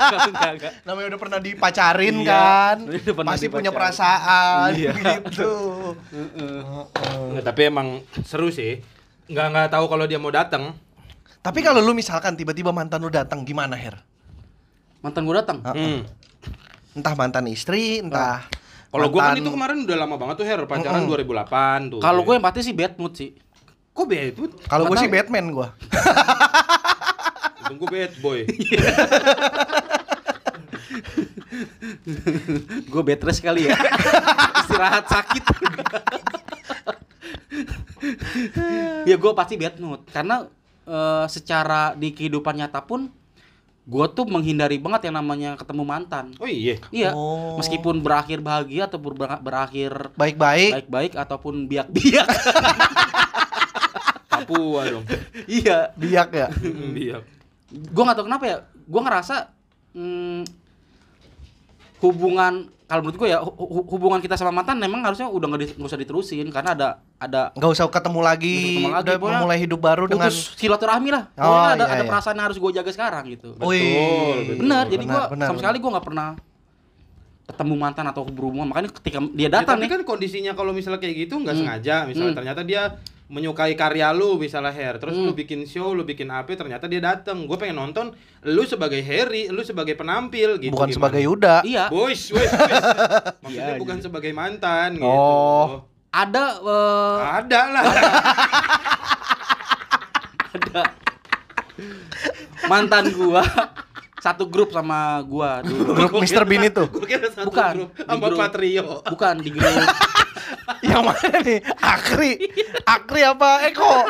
[0.00, 0.72] Enggak, enggak, enggak.
[0.82, 2.76] Namanya udah pernah dipacarin Iya, kan?
[2.86, 3.76] udah pernah Pasti punya dipacarin.
[3.76, 4.92] perasaan Iya.
[4.96, 5.52] gitu.
[7.30, 7.88] Nggak, tapi emang
[8.22, 8.80] seru sih
[9.26, 10.74] nggak nggak tahu kalau dia mau datang
[11.40, 13.96] Tapi kalau lu misalkan tiba-tiba mantan lu datang gimana, Her?
[15.00, 15.64] Mantan gua datang.
[15.64, 16.04] Hmm.
[16.92, 18.44] Entah mantan istri, entah
[18.90, 22.20] kalau gue kan mantan- itu kemarin udah lama banget tuh Her pacaran 2008 tuh Kalau
[22.20, 23.30] gue yang pasti sih bad mood sih.
[23.90, 25.16] kok bad boy Kalau gue Nggak sih tahu.
[25.16, 25.68] Batman gua.
[27.70, 28.40] gue bad boy
[32.90, 33.76] gue bed rest kali ya.
[34.60, 35.44] Istirahat sakit.
[39.06, 40.50] ya gue pasti bad mood karena
[40.90, 43.06] eh, secara di kehidupan nyata pun
[43.82, 46.30] gue tuh menghindari banget yang namanya ketemu mantan.
[46.36, 47.56] oh iya Iya, Oh.
[47.56, 50.86] meskipun berakhir bahagia ataupun ber- berakhir Baik-baik.
[50.86, 52.28] baik-baik ataupun biak-biak.
[54.30, 55.04] Papua dong
[55.46, 56.48] iya, Biak ya.
[56.94, 57.22] biak
[57.70, 58.56] gue nggak tahu kenapa ya.
[58.84, 59.36] Gue ngerasa
[59.94, 60.42] hmm,
[62.00, 62.52] hubungan
[62.84, 65.78] kalau menurut gue ya hu- hu- hubungan kita sama mantan memang harusnya udah nggak di-
[65.78, 70.04] usah diterusin karena ada ada Nggak usah ketemu lagi, ketemu lagi, udah memulai hidup baru
[70.04, 71.22] dengan silaturahmi lah.
[71.32, 72.10] Oh, Pokoknya ada, iya, ada iya.
[72.10, 73.48] perasaan yang harus gue jaga sekarang gitu.
[73.60, 73.86] Wih,
[74.48, 74.66] betul.
[74.66, 76.28] Benar, jadi gue sama sekali gue nggak pernah
[77.46, 78.66] ketemu mantan atau berhubungan.
[78.66, 81.62] Makanya ketika dia Ya, datang tapi nih, kan kondisinya kalau misalnya kayak gitu nggak Hmm.
[81.62, 82.38] sengaja misalnya Hmm.
[82.38, 82.82] ternyata dia
[83.30, 85.24] menyukai karya lu misalnya Hair terus Hmm.
[85.24, 88.10] lu bikin show lu bikin apa ternyata dia datang gue pengen nonton
[88.42, 90.96] lu sebagai Harry lu sebagai penampil gitu bukan gimana?
[90.98, 91.54] sebagai Yuda.
[91.62, 92.84] iya boys boys, boys.
[93.42, 95.86] maksudnya Iya, bukan sebagai mantan gitu Oh.
[96.10, 97.84] ada eh, ada lah
[100.50, 100.82] ada
[102.66, 103.42] mantan gua
[104.20, 105.96] satu grup sama gua dulu.
[105.96, 106.44] Grup Mr.
[106.44, 106.84] Bean itu.
[106.86, 108.38] gue kira satu Bukan, grup sama grup.
[108.38, 109.72] Patrio Bukan di grup.
[110.86, 111.58] Yang mana nih?
[111.76, 112.32] Akri.
[112.84, 114.08] Akri apa Eko?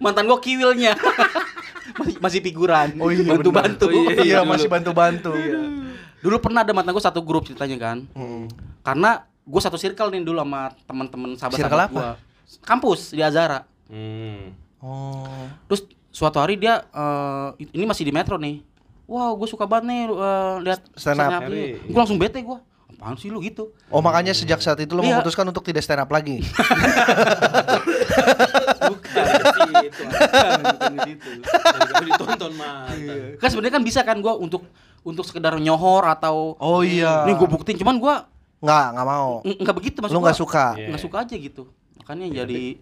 [0.00, 0.96] Mantan gua kiwilnya.
[2.00, 2.96] masih, masih figuran.
[2.96, 3.86] Oh iya, bantu-bantu.
[3.92, 4.50] Oh iya, Iya, dulu.
[4.56, 5.32] masih bantu-bantu.
[6.20, 8.08] Dulu pernah ada mantan gua satu grup ceritanya kan.
[8.16, 8.48] Hmm.
[8.80, 11.92] Karena gua satu circle nih dulu sama teman-teman Circle sahabat-sahabat apa?
[11.92, 12.10] gua.
[12.64, 13.68] Kampus di Azara.
[13.92, 14.72] hmm.
[14.80, 15.28] Oh.
[15.68, 18.62] Terus suatu hari dia eh, ini masih di metro nih.
[19.04, 21.42] Wow, gue suka banget nih eh, lihat Stand up.
[21.82, 22.58] Gue langsung bete gue.
[22.90, 23.72] Apaan sih lu gitu?
[23.88, 25.16] Oh makanya sejak saat itu lo Iya.
[25.16, 26.42] memutuskan untuk tidak stand up lagi.
[28.80, 29.24] bukan
[29.62, 34.62] di situ bukan Jangan ditonton mantan Kan sebenarnya kan bisa kan gue untuk
[35.00, 37.24] untuk sekedar nyohor atau Oh iya.
[37.24, 38.14] nih gue buktiin cuman gue
[38.60, 39.30] Nggak, nggak mau.
[39.40, 40.64] nggak begitu maksud Lu nggak suka.
[40.76, 40.86] Iya.
[40.92, 41.62] nggak suka aja gitu
[41.96, 42.76] makanya jadi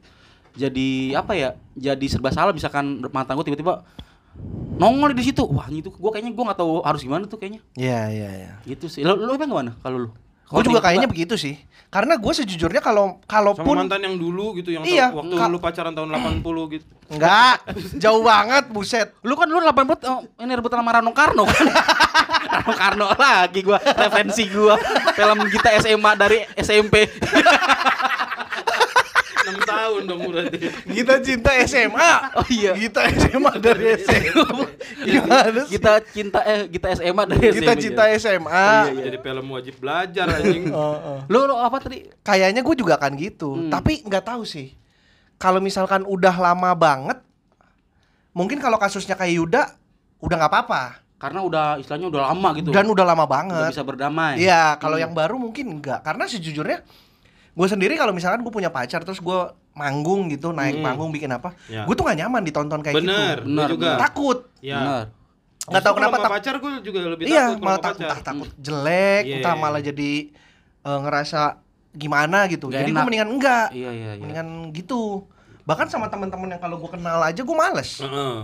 [0.58, 1.54] jadi apa ya?
[1.78, 3.86] Jadi serba salah misalkan mantan gue tiba-tiba
[4.78, 5.46] nongol di situ.
[5.46, 7.62] Wah, itu gua kayaknya gua nggak tahu harus gimana tuh kayaknya.
[7.78, 8.52] Iya, iya, iya.
[8.66, 9.02] Gitu sih.
[9.06, 10.10] Lo lo emang gimana kalau lu?
[10.48, 11.60] Gue juga kayaknya begitu sih.
[11.92, 15.92] Karena gue sejujurnya kalau Sama kalaupun mantan yang dulu gitu yang Iya, waktu lu pacaran
[15.92, 16.08] tahun
[16.40, 16.84] 80 gitu.
[17.08, 17.56] enggak
[17.96, 19.08] jauh banget buset.
[19.24, 21.64] Lu kan lu 8 menit oh, ini rebutan sama Rano Karno kan.
[22.60, 24.76] Rano Karno lagi gua referensi gua
[25.16, 27.04] film kita SMA dari SMP.
[29.50, 30.58] 6 tahun dong berarti.
[30.86, 32.12] Kita cinta SMA.
[32.34, 32.72] Oh iya.
[32.72, 34.46] Kita SMA dari SMA.
[34.98, 35.70] Gimana sih?
[35.74, 37.82] kita cinta eh kita SMA dari Kita SMP.
[37.82, 38.68] cinta SMA.
[38.94, 40.64] Jadi film wajib belajar anjing.
[40.76, 41.18] Heeh.
[41.26, 42.04] Lu lu apa tadi?
[42.20, 43.50] Kayaknya gue juga akan gitu.
[43.54, 43.70] Hmm.
[43.70, 44.76] Tapi nggak tahu sih.
[45.36, 47.18] Kalau misalkan udah lama banget,
[48.30, 49.62] mungkin kalau kasusnya kayak Yuda,
[50.18, 50.82] udah nggak apa-apa.
[51.18, 52.70] Karena udah istilahnya udah lama gitu.
[52.70, 53.70] Dan udah lama Udah banget.
[53.74, 54.38] bisa berdamai.
[54.38, 55.04] Iya, kalau Hmm.
[55.06, 56.02] yang baru mungkin enggak.
[56.02, 56.86] Karena sejujurnya
[57.58, 59.38] gue sendiri kalau misalkan gue punya pacar terus gue
[59.74, 60.84] manggung gitu, naik Hmm.
[60.84, 61.82] panggung bikin apa, Ya.
[61.82, 63.18] gue tuh gak nyaman ditonton kayak Bener, gitu.
[63.18, 63.82] gua Bener, juga.
[63.84, 63.98] bener.
[64.00, 64.38] Takut.
[64.60, 64.78] Ya.
[64.78, 65.04] Benar.
[65.68, 68.16] Nggak tahu kenapa tak- pacar gue juga lebih iya, takut malah takut, pacar.
[68.24, 69.86] takut jelek, Iya, entah iya, malah iya.
[69.86, 70.10] jadi
[70.80, 71.40] eh, ngerasa
[71.92, 72.66] gimana gitu.
[72.66, 74.22] Nggak jadi gue mendingan enggak, Iya iya iya.
[74.22, 75.26] mendingan gitu.
[75.62, 78.00] Bahkan sama teman-teman yang kalau gue kenal aja gue males.
[78.00, 78.36] Heeh.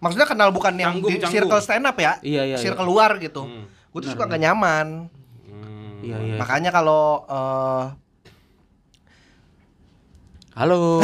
[0.00, 1.34] Maksudnya kenal bukan yang Canggung, di canggung.
[1.44, 2.88] circle stand up ya, Iya, iya, circle iya.
[2.88, 3.42] luar gitu.
[3.42, 3.68] Hmm.
[3.90, 5.10] Gue tuh suka gak nyaman.
[5.44, 6.00] Hmm.
[6.00, 6.36] Iya iya.
[6.40, 7.84] Makanya kalau eh,
[10.60, 11.00] Halo.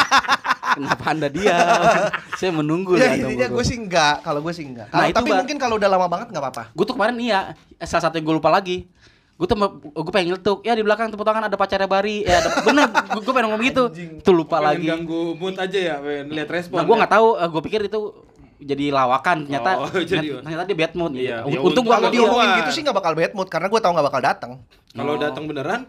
[0.78, 1.58] Kenapa Anda diam?
[2.38, 4.86] Saya menunggu ya intinya gue sih enggak, kalau gue sih enggak.
[4.92, 5.38] Nah, Kalau- itu tapi Bar.
[5.42, 6.62] mungkin kalau udah lama banget nggak apa-apa.
[6.70, 7.40] Gue tuh kemarin iya,
[7.74, 8.86] eh, salah satu yang gue lupa lagi.
[9.34, 12.22] Gue tuh gue pengen nyeletuk, ya di belakang tepuk tangan ada pacarnya Bari.
[12.22, 13.82] Ya ada, bener, gue pengen ngomong gitu.
[14.22, 14.86] Tuh lupa Pengen lagi.
[14.86, 16.76] ganggu mood aja ya, pengen lihat respon.
[16.78, 16.98] Nah, gue ya.
[17.02, 18.00] nggak tahu, gue pikir itu
[18.56, 19.36] jadi lawakan.
[19.50, 21.12] Ternyata, Oh, jadi- ternyata dia bad mood.
[21.16, 23.66] Iya, Untung ya Untung untung gue Kalau diomongin gitu sih nggak bakal bad mood karena
[23.66, 24.52] gue tahu nggak bakal datang.
[24.92, 25.18] Kalau Oh.
[25.18, 25.80] datang beneran?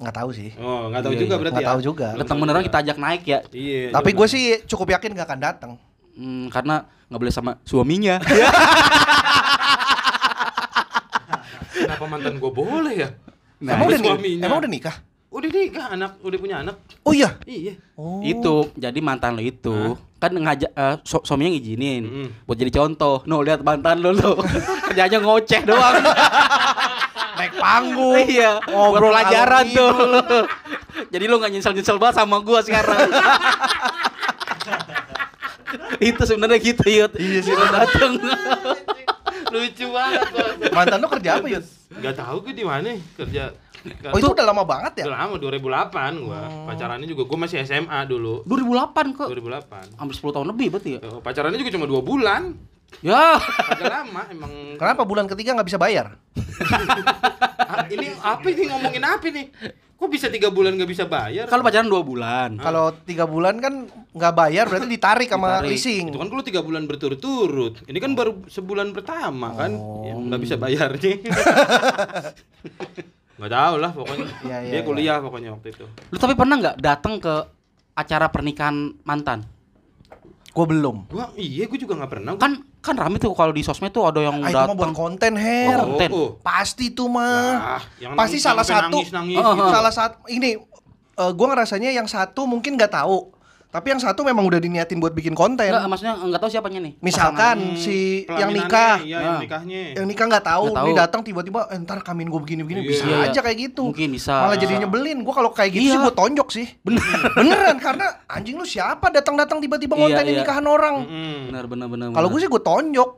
[0.00, 0.50] Nggak tahu sih.
[0.56, 1.38] Oh, nggak tahu Iya, juga iya.
[1.38, 1.70] berarti Nggak ya.
[1.70, 2.08] tahu juga.
[2.16, 3.38] datang beneran kita ajak naik ya.
[3.50, 3.82] Iya.
[3.92, 4.18] Tapi coba.
[4.18, 5.72] gue sih cukup yakin nggak akan datang.
[6.12, 6.74] Hmm, karena
[7.06, 8.16] nggak boleh sama suaminya.
[11.70, 13.08] kenapa mantan gue boleh ya?
[13.60, 14.44] Nah, emang Sama udah suaminya.
[14.46, 14.96] emang udah nikah?
[15.30, 16.76] Udah nikah anak, udah punya anak.
[17.02, 17.36] Oh iya.
[17.44, 17.74] Iya.
[17.94, 18.18] Oh.
[18.20, 19.76] itu jadi mantan lo itu
[20.16, 22.28] kan ngajak eh, su- suaminya ngizinin Mm-mm.
[22.44, 24.40] buat jadi contoh no lihat mantan lo lo
[24.88, 26.00] kerjanya ngoceh doang
[27.40, 28.16] naik panggung.
[28.22, 29.92] iya Ngobrol pelajaran tuh
[31.12, 33.08] jadi lo nggak nyesel nyesel banget sama gua sekarang
[36.00, 38.12] itu sebenarnya gitu yud iya sih dateng
[39.50, 40.46] Lucu banget gua.
[40.70, 41.58] Mantan lu kerja apa ya?
[41.90, 43.50] Gak tahu gue di mana kerja.
[44.06, 45.10] Oh itu udah lama banget ya?
[45.10, 46.40] Udah lama 2008 gua.
[46.70, 48.46] Pacarannya juga gua masih SMA dulu.
[48.46, 49.98] 2008 kok 2008.
[49.98, 52.54] hampir 10 tahun lebih berarti ya Oh, Pacarannya juga cuma dua bulan.
[53.00, 54.50] Ya Agak lama emang.
[54.74, 56.14] Kenapa bulan ketiga nggak bisa bayar?
[57.70, 59.46] Ah, ini apa ini ngomongin apa nih?
[59.94, 61.44] Kok bisa tiga bulan gak bisa bayar?
[61.44, 65.70] kalau pacaran 2 bulan Kalau tiga bulan kan nggak bayar berarti ditarik sama Ditarik.
[65.70, 66.04] leasing.
[66.08, 67.84] itu kan kalau tiga bulan berturut-turut.
[67.84, 69.70] Ini kan baru sebulan pertama kan,
[70.02, 71.20] ya, nggak bisa bayarnya.
[73.38, 74.26] Nggak tahu lah pokoknya.
[74.42, 74.80] Iya, iya, Dia iya.
[74.82, 75.84] kuliah pokoknya waktu itu.
[75.86, 77.34] lu tapi pernah nggak datang ke
[77.94, 79.42] acara pernikahan mantan
[80.50, 81.06] Gue belum.
[81.06, 82.32] Gua iya, gua juga nggak pernah.
[82.32, 84.76] Gua- kan kan rame tuh kalau di sosmed tuh ada yang Ah, itu mah buat
[84.82, 85.76] datang konten her.
[85.76, 86.08] Oh, konten.
[86.40, 87.78] Pasti tuh mah.
[87.78, 88.98] Ah, yang Pasti nangis- salah satu.
[88.98, 89.62] nangis-nangis Oh, gitu.
[89.62, 89.70] oh.
[89.70, 90.50] Salah satu ini
[91.12, 93.30] eh, gua ngerasanya yang satu mungkin nggak tahu.
[93.70, 95.62] Tapi yang satu memang udah diniatin buat bikin konten.
[95.64, 96.92] Enggak, maksudnya enggak tahu siapanya nih.
[96.98, 99.40] Misalkan Hmm, si yang nikah, Iya, yang Nah.
[99.40, 99.80] nikahnya.
[99.94, 100.86] yang nikah nggak tahu, Nggak tahu.
[100.86, 102.88] ini datang tiba-tiba eh, ntar kamin gue begini-begini Iya.
[102.88, 103.86] bisa Iya, aja kayak gitu.
[103.86, 104.34] Mungkin bisa.
[104.42, 105.22] Malah jadi nyebelin.
[105.22, 105.92] Gua kalau kayak gitu Iya.
[105.92, 106.66] sih gue tonjok sih.
[106.82, 106.98] Bener.
[107.38, 110.40] Beneran karena anjing lu siapa datang-datang tiba-tiba Iya, ngontenin iya.
[110.42, 110.94] nikahan orang.
[111.00, 111.38] Mm-mm.
[111.46, 112.06] benar benar benar.
[112.10, 113.10] Kalau gue sih gue tonjok.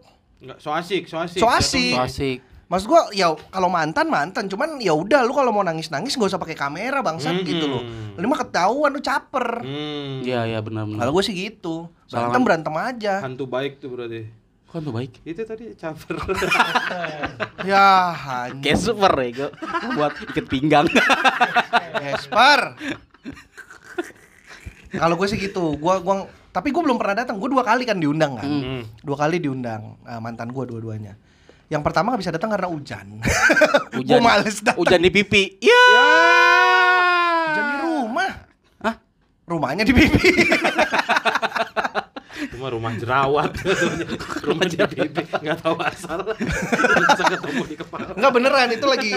[0.43, 1.39] Nggak, so asik, so asik.
[1.39, 1.95] So asik.
[1.95, 2.39] so asik.
[2.73, 6.41] Maksud gua ya kalau mantan mantan, cuman ya udah lu kalau mau nangis-nangis nggak usah
[6.41, 7.45] pakai kamera bangsat Mm-mm.
[7.45, 7.85] gitu loh.
[8.17, 9.61] Lu mah ketahuan lu caper.
[9.61, 10.25] Hmm.
[10.25, 11.05] Iya iya benar benar.
[11.05, 11.93] Kalau gue sih gitu.
[12.09, 12.41] Salaman.
[12.41, 13.15] Berantem berantem aja.
[13.21, 14.25] Hantu baik tuh berarti.
[14.73, 15.21] Kan tuh baik.
[15.21, 16.17] Itu tadi caper.
[17.69, 19.49] ya hanya Kayak super ya gua.
[19.93, 20.89] buat ikat pinggang.
[22.09, 22.81] Esper.
[24.93, 27.37] Kalau gue sih gitu, gua gua tapi gue belum pernah datang.
[27.37, 28.45] Gue dua kali kan diundang kan.
[28.45, 28.83] Hmm.
[29.01, 31.17] Dua kali diundang Nah, mantan gue dua-duanya.
[31.73, 33.07] Yang pertama nggak bisa datang karena hujan.
[33.17, 34.21] gue Hujan.
[34.21, 34.77] males datang.
[34.77, 35.57] Hujan di pipi.
[35.59, 35.85] Iya.
[37.49, 38.31] Hujan di rumah.
[38.79, 38.95] Hah?
[39.49, 40.21] Rumahnya di pipi.
[42.53, 43.55] Cuma rumah jerawat.
[44.47, 46.21] rumah JPB nggak tahu asal.
[46.37, 48.13] Bisa ketemu di kepala.
[48.13, 49.13] Enggak beneran itu lagi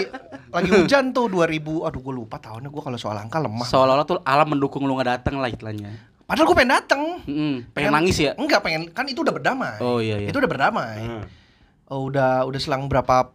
[0.48, 1.60] lagi hujan tuh 2000.
[1.84, 3.66] Aduh gue lupa tahunnya gue kalau soal angka lemah.
[3.66, 5.92] Seolah-olah tuh alam mendukung lu nggak datang lah istilahnya.
[6.24, 7.02] Padahal gue pengen datang.
[7.22, 7.54] Mm-mm.
[7.70, 8.32] Pengen nangis ya?
[8.34, 9.76] Enggak pengen kan itu udah berdamai.
[9.78, 10.30] Oh iya iya.
[10.30, 10.96] Itu udah berdamai.
[11.02, 11.24] Hmm.
[11.86, 13.30] Oh, udah udah selang berapa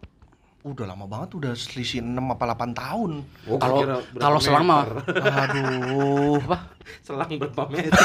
[0.61, 3.11] Udah lama banget, udah selisih 6 apa 8 tahun.
[3.49, 4.93] Oh, Kalau berapa kalau selama meter.
[5.25, 6.37] Aduh.
[6.39, 6.57] apa?
[7.01, 7.97] selang berapa meter?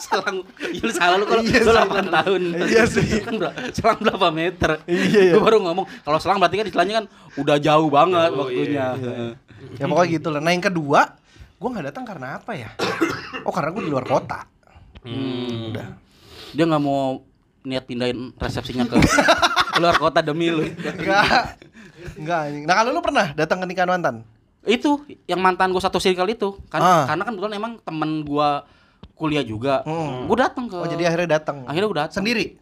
[0.00, 0.36] selang
[0.72, 1.60] ya salah lu kalau Iya.
[1.62, 3.06] 8 tahun Iya sih.
[3.20, 5.32] selang, ber- selang berapa meter Iya, iya.
[5.32, 7.06] gue baru ngomong kalau selang berarti kan istilahnya kan
[7.36, 9.14] udah jauh banget Jauh, waktunya iya,
[9.76, 10.40] Ya pokoknya gitu lah.
[10.40, 11.00] Nah yang kedua,
[11.54, 12.72] gue nggak datang karena apa ya?
[13.44, 14.48] Oh karena gue di luar kota.
[15.02, 15.70] Hmm.
[15.70, 15.88] Udah.
[16.50, 17.22] dia nggak mau
[17.60, 18.96] niat pindahin resepsinya ke
[19.80, 21.56] luar kota demi lu Enggak.
[22.16, 22.38] Enggak.
[22.42, 22.64] anjing.
[22.64, 24.16] Nah kalau lu pernah datang ke nikahan mantan?
[24.62, 27.04] itu yang mantan gue satu circle itu kan Ah.
[27.06, 28.48] karena kan kebetulan emang temen gue
[29.14, 30.26] kuliah juga Hmm.
[30.26, 31.64] gue datang ke Oh jadi akhirnya datang.
[31.64, 32.60] akhirnya gue datang Sendiri?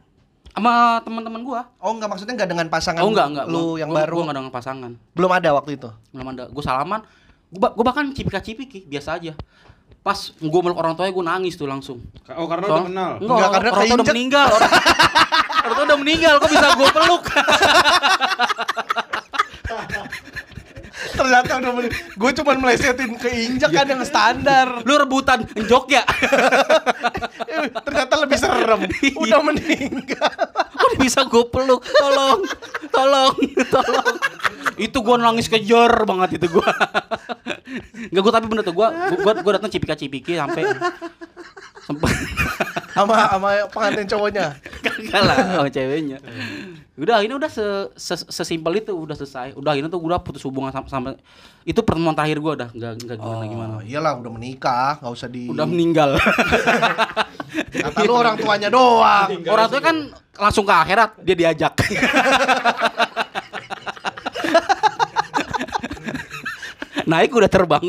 [0.49, 3.89] sama teman-teman gue Oh enggak maksudnya enggak dengan pasangan oh enggak enggak lu Gua- yang
[3.89, 4.15] gua- baru?
[4.15, 5.89] gua nggak dengan pasangan Belum ada waktu itu.
[6.09, 7.01] belum ada gue salaman
[7.49, 9.33] gue bahkan cipika cipiki biasa aja
[10.09, 12.01] pas gue meluk orang tuanya gue nangis tuh langsung
[12.33, 13.11] Oh, karena Soal- udah kenal.
[13.15, 14.47] Enggak, Enggak, karena orang tua udah meninggal.
[14.49, 14.73] Orang,
[15.59, 17.23] orang tua udah meninggal, kok bisa gue peluk?
[20.99, 24.83] Ternyata udah gue cuma melesetin keinjak kan yang standar.
[24.83, 26.03] Lu rebutan jok ya?
[27.87, 28.81] Ternyata lebih serem.
[29.19, 30.31] Udah meninggal.
[30.79, 31.83] Kok bisa gue peluk?
[31.87, 32.41] Tolong,
[32.91, 33.35] tolong,
[33.71, 34.17] tolong.
[34.79, 36.69] Itu gue nangis kejar banget itu gue.
[38.11, 40.63] Enggak gue tapi bener tuh gue gue gue datang cipika cipiki sampai
[41.83, 42.13] sempat
[42.99, 44.47] Sama sama pengantin cowoknya.
[44.85, 46.19] kagak lah sama ceweknya.
[46.99, 47.63] Udah ini udah se,
[47.95, 49.55] se- sesimpel itu udah selesai.
[49.55, 51.13] Udah ini tuh udah putus hubungan sampai, sampai
[51.63, 53.73] itu pertemuan terakhir gue udah nggak nggak gimana gimana.
[53.79, 55.47] Oh, iyalah udah menikah, nggak usah di.
[55.47, 56.19] Udah meninggal.
[57.87, 59.31] Kata lu orang tuanya doang.
[59.47, 61.75] Orang tuh kan langsung ke akhirat dia diajak.
[67.09, 67.85] Naik udah terbang.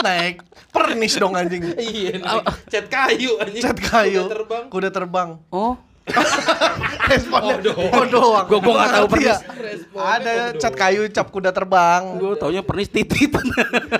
[0.00, 0.40] Naik
[0.86, 1.62] pernis dong anjing.
[1.76, 2.22] Iya,
[2.70, 3.62] cat kayu anjing.
[3.62, 4.22] Cat kayu.
[4.22, 4.64] Udah terbang.
[4.70, 5.28] Kuda terbang.
[5.50, 5.74] Oh,
[7.10, 8.46] Responnya oh doang.
[8.46, 9.36] Gua- gua nggak tahu Ngerti ya?
[9.42, 9.80] pernis.
[9.90, 12.02] Ada cat kayu cap kuda terbang.
[12.22, 13.34] gue taunya pernis titit.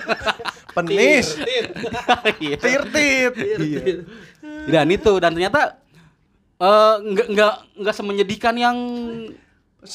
[0.77, 1.35] Penis.
[1.35, 1.66] Tit.
[2.38, 2.57] Iya.
[2.62, 3.33] Tirtit.
[3.59, 3.83] Iya.
[4.70, 5.83] Dan itu dan ternyata
[6.62, 8.77] eh, nggak nggak nggak semenyedihkan yang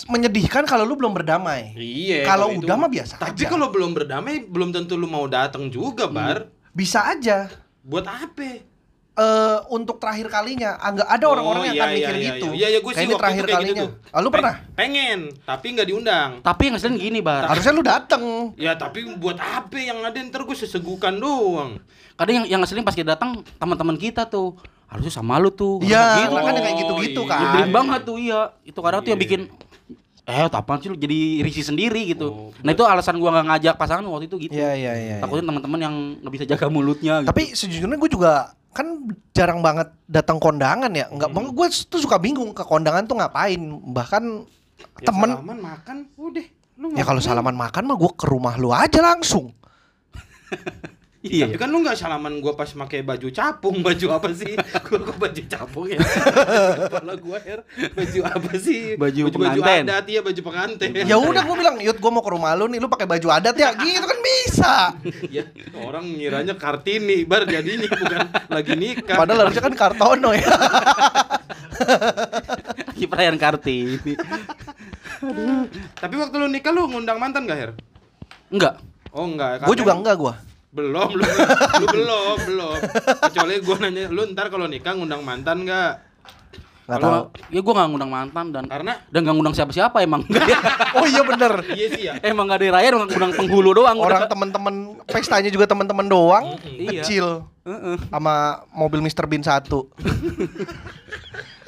[0.07, 1.75] Menyedihkan kalau lu belum berdamai.
[1.75, 2.23] Iya.
[2.23, 2.87] Kalau udah mah.
[2.87, 6.47] biasa Tapi kalau belum berdamai, belum tentu lu mau datang juga, Bar.
[6.71, 7.47] Bisa aja.
[7.81, 8.71] Buat apa?
[9.11, 12.47] eh untuk terakhir kalinya, enggak ada Oh, orang-orang yang iya, akan iya, mikir iya, gitu.
[12.47, 13.73] Iya, iya, gue Kayak sih ini waktu terakhir kayak kalinya.
[13.75, 13.91] gitu tuh.
[14.07, 14.53] Ah, lu pernah?
[14.55, 16.29] Pe- Pengen, tapi nggak diundang.
[16.39, 17.43] tapi yang ngeselin gini bar.
[17.43, 18.23] Harusnya lu dateng.
[18.55, 21.71] Ya tapi buat apa yang ada ntar gue sesegukan doang.
[22.15, 23.29] Kadang yang yang ngeselin pas kita datang
[23.59, 24.55] teman-teman kita tuh
[24.87, 25.83] harusnya sama lu tuh.
[25.83, 26.35] Iya, gitu.
[26.37, 27.29] kan kayak gitu-gitu iya.
[27.29, 27.39] kan.
[27.43, 28.41] Nyebelin banget tuh iya.
[28.63, 29.25] Itu kadang tuh yang Iya.
[29.27, 29.41] bikin
[30.31, 32.27] eh apaan sih lu jadi risih sendiri gitu.
[32.31, 34.55] Oh, nah itu alasan gua nggak ngajak pasangan waktu itu gitu.
[34.55, 35.15] Iya, iya, iya.
[35.19, 37.29] Takutnya teman-teman yang nggak bisa jaga mulutnya gitu.
[37.29, 38.31] Tapi sejujurnya gue juga
[38.71, 38.87] kan
[39.35, 41.11] jarang banget datang kondangan ya.
[41.11, 41.51] Enggak, Hmm.
[41.51, 43.59] gue tuh suka bingung ke kondangan tuh ngapain.
[43.91, 44.23] Bahkan
[44.81, 46.45] Ya, temen salaman makan, udah.
[46.81, 49.53] Lu ya kalau salaman makan mah gue ke rumah lu aja langsung.
[51.21, 51.45] iya.
[51.45, 54.53] Tapi kan lu nggak salaman gua pas pakai baju capung, baju apa sih?
[54.57, 55.99] gua kok baju capung ya.
[56.89, 57.59] Kepala gua her,
[57.93, 58.97] baju apa sih?
[58.97, 59.85] Baju baju pengantin.
[59.85, 60.89] adat iya baju pengantin.
[61.05, 63.55] Ya udah gue bilang, "Yud, gue mau ke rumah lu nih, lu pakai baju adat
[63.55, 64.73] ya." Gitu kan bisa.
[65.35, 65.43] ya,
[65.85, 69.17] orang ngiranya Kartini, bar jadinya bukan lagi nikah.
[69.17, 70.49] Padahal harusnya kan Kartono ya.
[72.91, 74.13] Lagi perayaan Kartini.
[75.97, 77.71] Tapi waktu lu nikah lu ngundang mantan gak, Her?
[78.49, 78.81] Enggak.
[79.11, 79.67] Oh enggak.
[79.67, 80.33] gue juga enggak gue.
[80.71, 82.75] Belum, lu, lu belum, belum.
[83.27, 85.93] Kecuali gua nanya, lu ntar kalau nikah ngundang mantan nggak?
[86.87, 90.23] Gua, ya gua nggak ngundang mantan dan Karena dan nggak ngundang siapa-siapa emang.
[90.91, 91.63] Oh iya bener.
[91.71, 92.13] iya sih ya.
[92.19, 93.95] emang nggak ada raya ngundang penghulu doang.
[93.95, 94.75] Orang temen-temen
[95.07, 97.03] pestanya juga temen-temen doang, Iya.
[97.03, 97.25] kecil.
[97.67, 97.95] Heeh.
[98.07, 99.27] Sama mobil Mr.
[99.27, 99.87] Bean satu.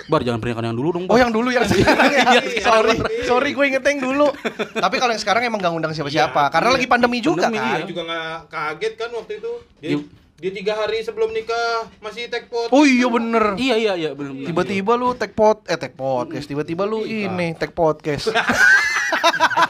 [0.03, 1.05] Bar jangan pernikahan yang dulu dong.
[1.07, 1.23] Oh Bar.
[1.23, 2.23] yang dulu yang sekarang ya.
[2.33, 3.23] Iya, sorry, iya.
[3.23, 4.27] sorry gue inget yang dulu.
[4.73, 6.41] Tapi kalau yang sekarang emang gak ngundang siapa-siapa.
[6.47, 6.75] Iya, Karena iya.
[6.75, 7.79] lagi pandemi juga Pandemi, kan.
[7.79, 9.51] Dia juga nggak kaget kan waktu itu.
[9.79, 9.97] Dia, Iya.
[10.39, 12.67] dia tiga hari sebelum nikah masih take pot.
[12.69, 13.55] Oh iya bener.
[13.55, 14.43] Iya iya iya benar.
[14.43, 16.45] Tiba-tiba lu tag pot, eh tag podcast.
[16.45, 17.31] Tiba-tiba lu Iya.
[17.31, 18.27] ini tag podcast.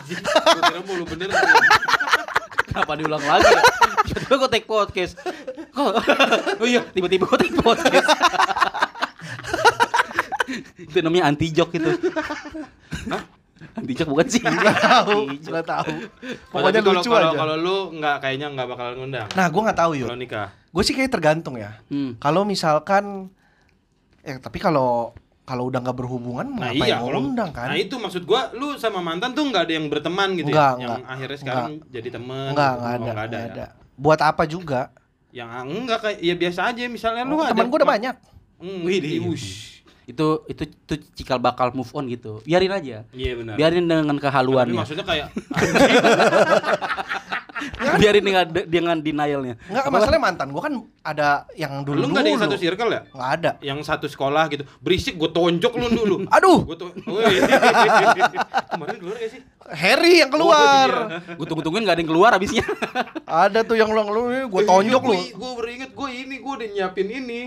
[0.04, 1.30] Gua kira bener.
[2.66, 3.46] Kenapa diulang lagi?
[3.46, 3.62] ya?
[4.04, 5.14] Tiba-tiba gue take podcast.
[5.70, 5.94] Kok?
[6.62, 8.08] Oh iya, tiba-tiba gue take podcast.
[10.78, 11.90] Itu namanya anti joke itu.
[13.10, 13.24] Hah?
[13.74, 14.42] Anti joke bukan sih?
[14.42, 15.54] Gak tahu, Anti joke.
[15.56, 15.94] gak tahu.
[16.52, 17.38] Pokoknya kalau lucu kalau aja.
[17.38, 19.28] kalau lu nggak kayaknya nggak bakal ngundang.
[19.32, 20.08] Nah, gue nggak tahu yuk.
[20.08, 20.48] Kalau nikah.
[20.70, 21.80] Gue sih kayak tergantung ya.
[21.88, 22.18] Hmm.
[22.18, 23.32] Kalau misalkan,
[24.22, 25.14] eh tapi kalau
[25.44, 27.68] kalau udah nggak berhubungan, Nah ngapain iya mau kalau undang kan?
[27.68, 30.80] Nah itu maksud gua lu sama mantan tuh nggak ada yang berteman gitu Enggak, ya.
[30.80, 31.12] Yang enggak.
[31.12, 32.48] akhirnya sekarang jadi temen.
[32.56, 32.80] Enggak, gitu.
[32.80, 33.28] enggak Oh, ada, nggak ada.
[33.28, 33.52] nggak ya?
[33.52, 33.66] ada.
[33.94, 34.82] Buat apa juga?
[35.30, 38.16] Yang enggak kayak ya biasa aja misalnya lu Oh, ada temen gue udah banyak.
[38.64, 39.20] Hmm, Widih.
[40.04, 42.44] Itu itu itu cikal bakal move on gitu.
[42.44, 43.08] Biarin aja.
[43.10, 43.56] Iya benar.
[43.56, 44.80] Biarin dengan Tapi kehaluannya.
[44.80, 45.28] maksudnya kayak
[47.94, 49.56] Biarin dengan dengan denialnya.
[49.72, 53.02] Enggak, masalahnya mantan gua kan ada yang dulu lu nggak ada yang satu circle ya?
[53.08, 53.52] Enggak ada.
[53.64, 54.64] Yang satu sekolah gitu.
[54.84, 56.16] Berisik gue tonjok lu dulu.
[56.36, 57.24] Aduh, Gue tuh, Woi.
[58.74, 59.42] kemarin keluar gak sih?
[59.72, 60.90] Harry yang keluar.
[61.40, 62.66] Gue tunggu-tungguin gak ada yang keluar abisnya.
[63.24, 65.16] ada tuh yang lu lu gue tonjok lu.
[65.32, 67.42] Gue beringet gue ini gue udah nyiapin ini.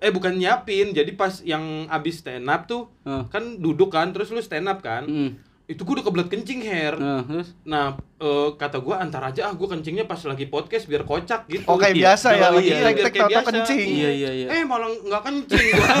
[0.00, 3.28] Eh bukan nyiapin, jadi pas yang abis stand up tuh Heeh.
[3.28, 5.04] kan duduk kan, terus lu stand up kan.
[5.04, 5.30] Hmm.
[5.64, 6.96] Itu gue udah kebelet kencing hair.
[6.96, 7.86] Nah, terus Nah,
[8.16, 11.62] eh, kata gue antar aja ah gue kencingnya pas lagi podcast biar kocak gitu.
[11.64, 13.50] Oh, kayak biasa ya, lagi iya, tek-tek biar kayak tau-tau biasa.
[13.54, 13.86] kencing.
[13.86, 14.46] Iya, iya, iya.
[14.50, 15.86] Eh malah nggak kencing gua.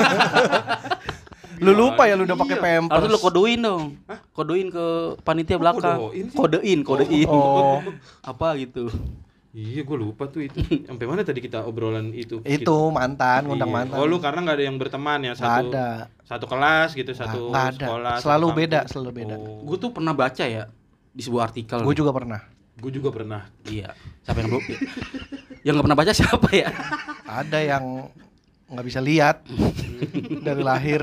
[1.60, 2.64] Lu lupa ya lu udah pakai Iya.
[2.64, 2.94] pampers.
[2.96, 4.00] harus lu kodoin dong.
[4.32, 4.86] Kodoin ke
[5.20, 6.08] panitia belakang.
[6.08, 6.26] kodoin?
[6.32, 7.28] Kodein, kodein.
[7.28, 7.84] Oh.
[8.24, 8.88] Apa gitu.
[9.50, 10.62] Iya, gue lupa tuh itu.
[10.88, 12.38] Sampai mana tadi kita obrolan itu?
[12.40, 13.76] Itu mantan, ngundang Iya.
[13.82, 13.96] mantan.
[13.96, 15.68] Oh, lu karena nggak ada yang berteman ya satu.
[15.68, 15.88] ada.
[16.22, 17.74] Satu kelas gitu, satu nggak ada.
[17.82, 18.14] sekolah.
[18.14, 18.60] satu Selalu kampus.
[18.60, 19.34] beda, selalu beda.
[19.36, 20.64] Oh, Gue tuh pernah baca ya
[21.08, 21.78] di sebuah artikel.
[21.80, 22.40] Gue juga pernah.
[22.72, 23.42] gue juga pernah.
[23.64, 23.92] Iya.
[24.22, 24.64] Siapa yang belum?
[25.64, 26.68] yang nggak pernah baca siapa ya?
[27.26, 27.84] Ada yang
[28.66, 29.42] nggak bisa lihat
[30.40, 31.02] dari lahir.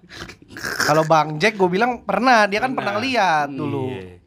[0.84, 3.06] Kalau Bang Jack gue bilang pernah, dia kan pernah Pernah.
[3.06, 3.88] lihat dulu.
[3.88, 4.19] Iya.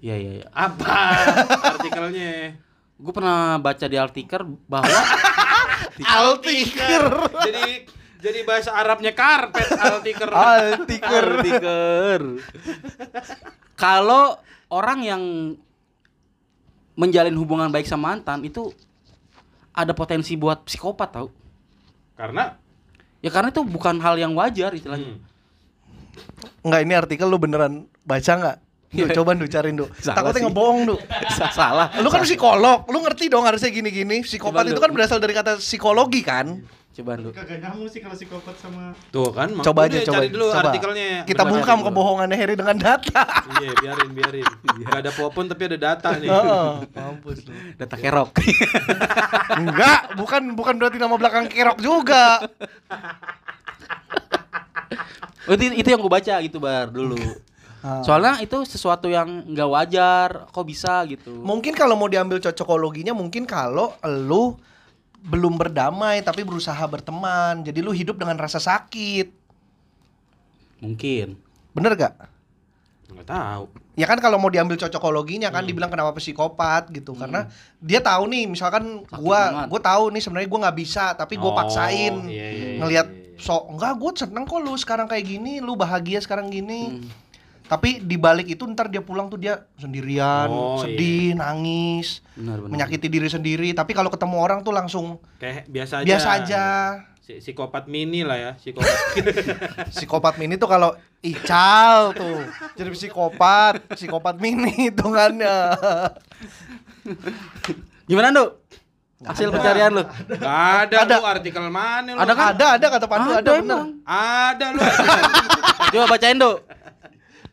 [0.00, 0.46] Iya, iya, iya.
[0.50, 0.96] Apa
[1.76, 2.56] artikelnya?
[2.96, 4.88] Gue pernah baca di artikel bahwa
[6.00, 7.04] Altikir.
[7.44, 7.84] jadi
[8.20, 10.28] jadi bahasa Arabnya karpet altiker.
[10.28, 11.24] Altikir.
[11.40, 12.24] artikel.
[13.74, 14.36] Kalau
[14.68, 15.22] orang yang
[16.94, 18.68] menjalin hubungan baik sama mantan itu
[19.72, 21.28] ada potensi buat psikopat tau.
[22.16, 22.56] Karena
[23.20, 25.12] Ya karena itu bukan hal yang wajar istilahnya.
[25.12, 28.58] hmm, Enggak ini artikel lu beneran baca nggak?
[28.90, 29.14] Duh, Iya.
[29.14, 29.86] coba lu cariin du.
[29.96, 30.44] Salah Takutnya sih.
[30.50, 30.96] ngebohong du.
[31.54, 31.94] Salah.
[31.96, 34.20] Lu kan psikolog, lu ngerti dong harusnya gini-gini.
[34.20, 34.82] Psikopat Coba, itu Du.
[34.82, 36.58] kan berasal dari kata psikologi kan?
[36.90, 37.30] Coba lu.
[37.30, 39.46] Kagak nyambung sih kalau psikopat sama tuh kan.
[39.54, 40.14] Coba aja, coba.
[40.16, 40.62] cari dulu coba.
[40.66, 41.22] artikelnya.
[41.22, 43.22] Kita bungkam kebohongannya Harry dengan data.
[43.56, 44.46] Iya, biarin, biarin.
[44.82, 46.26] Gak ada popon tapi ada data nih.
[46.26, 46.68] Heeh.
[46.90, 47.54] Mampus lu.
[47.78, 48.34] Data kerok.
[49.54, 52.42] Enggak, bukan bukan berarti nama belakang kerok juga.
[55.46, 57.16] Oh, itu, itu yang gue baca gitu bar dulu.
[57.80, 58.00] Ah.
[58.00, 61.32] Soalnya itu sesuatu yang nggak wajar, kok bisa gitu.
[61.40, 64.56] Mungkin kalau mau diambil cocokologinya mungkin kalau lu
[65.20, 67.60] belum berdamai tapi berusaha berteman.
[67.60, 69.28] Jadi lu hidup dengan rasa sakit.
[70.80, 71.36] Mungkin.
[71.70, 72.14] Bener gak?
[73.10, 73.64] Enggak tahu.
[73.98, 78.48] Ya kan kalau mau diambil cocokologinya kan dibilang kenapa psikopat gitu karena dia tahu nih
[78.48, 79.66] misalkan Sakit gua banget.
[79.68, 83.06] gua tahu nih sebenarnya gua nggak bisa tapi gua Oh, paksain iya, iya, iya, ngelihat
[83.10, 83.36] iya.
[83.36, 87.04] so enggak gua seneng kok lu sekarang kayak gini lu bahagia sekarang gini Hmm.
[87.70, 92.70] Tapi di balik itu ntar dia pulang tuh dia sendirian Oh, sedih nangis Benar benar.
[92.74, 96.04] menyakiti diri sendiri tapi kalau ketemu orang tuh langsung Kayak biasa aja.
[96.04, 96.64] biasa aja
[97.20, 98.90] Si, psikopat mini lah ya, psikopat.
[99.94, 100.90] psikopat mini tuh kalau
[101.22, 102.42] ical tuh
[102.74, 105.56] jadi psikopat psikopat mini hitungannya
[108.04, 108.50] Gimana, Dok?
[109.20, 110.02] Hasil pencarian lu?
[110.32, 111.14] Gak ada, Ada.
[111.14, 112.18] lu artikel mana lu?
[112.18, 112.46] Ada kan?
[112.50, 113.88] ada ada kata Pandu ada, bener emang.
[114.02, 114.80] Ada lu.
[115.92, 116.56] Coba bacain, Dok.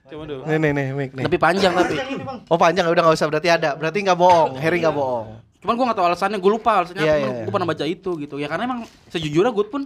[0.07, 0.41] Coba dulu.
[0.41, 1.23] nih nih nih Mik, nih.
[1.27, 1.95] Lebih panjang tapi.
[2.43, 2.85] oh panjang.
[2.85, 3.69] Udah nggak usah berarti ada.
[3.73, 4.55] Berarti nggak bohong.
[4.55, 5.27] Harry nggak bohong.
[5.57, 7.01] Cuman gua gak tahu alasannya, gue lupa alasannya.
[7.01, 7.43] Iya, iya, Gua- iya.
[7.43, 8.35] Gua pernah baca itu gitu.
[8.37, 9.81] Ya karena emang sejujurnya gue pun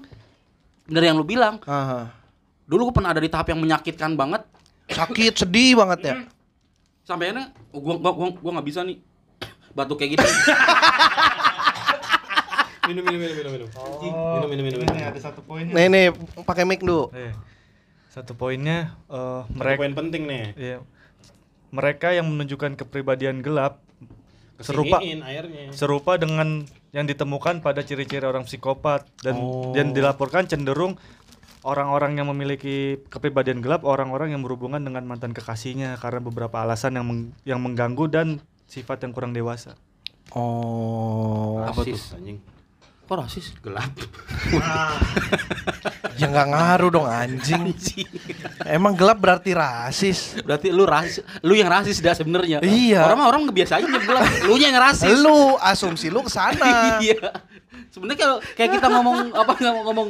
[0.86, 2.12] dari yang lu bilang, Aha.
[2.63, 4.43] dulu gue pernah ada di tahap yang menyakitkan banget.
[4.88, 6.13] Sakit sedih banget ya.
[7.01, 8.99] Sampai ini oh, gua gua gua, gua gak bisa nih.
[9.71, 10.27] Batuk kayak gini.
[12.84, 13.69] Minum, minum, minum, minum, minum.
[13.73, 14.03] Oh,
[14.36, 15.71] Minum, minum, minum, ini ada satu poinnya.
[15.71, 16.05] nih nih
[16.43, 17.07] pakai mic dulu.
[17.12, 17.31] Eh,
[18.12, 20.45] satu poinnya eh, Satu mereka poin penting nih.
[20.54, 20.78] iya.
[21.71, 23.80] mereka yang menunjukkan kepribadian gelap
[24.60, 25.71] serupa Kesiniin airnya.
[25.71, 29.71] serupa dengan yang ditemukan pada ciri-ciri orang psikopat dan Oh.
[29.71, 31.00] dan dilaporkan cenderung
[31.63, 37.06] orang-orang yang memiliki kepribadian gelap orang-orang yang berhubungan dengan mantan kekasihnya karena beberapa alasan yang
[37.06, 38.28] meng- yang mengganggu dan
[38.67, 39.74] sifat yang kurang dewasa.
[40.32, 41.97] oh Apa tuh?
[42.13, 42.38] Anjing.
[43.12, 43.52] Kok rasis?
[43.60, 43.91] Gelap.
[46.15, 47.76] ya nggak ngaruh dong anjing
[48.63, 52.63] emang gelap berarti rasis Berarti lu rasis, lu yang rasis dah sebenarnya.
[52.63, 53.04] Iya.
[53.04, 55.12] Orang orang ngebiasain dia bilang, lu nya yang rasis.
[55.12, 57.36] lu asumsi lu ke sana iya.
[57.91, 60.07] Sebenarnya kalau kayak kita ngomong apa nggak mau ngomong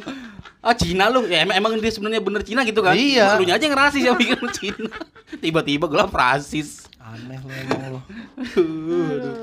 [0.61, 2.93] ah Cina lu, ya emang, emang dia sebenarnya bener Cina gitu kan?
[2.93, 3.33] Iya.
[3.41, 4.93] Lu nya aja yang rasis yang bikin Cina.
[5.41, 6.80] Tiba-tiba gelap rasis.
[7.11, 7.99] Aneh lu emang lu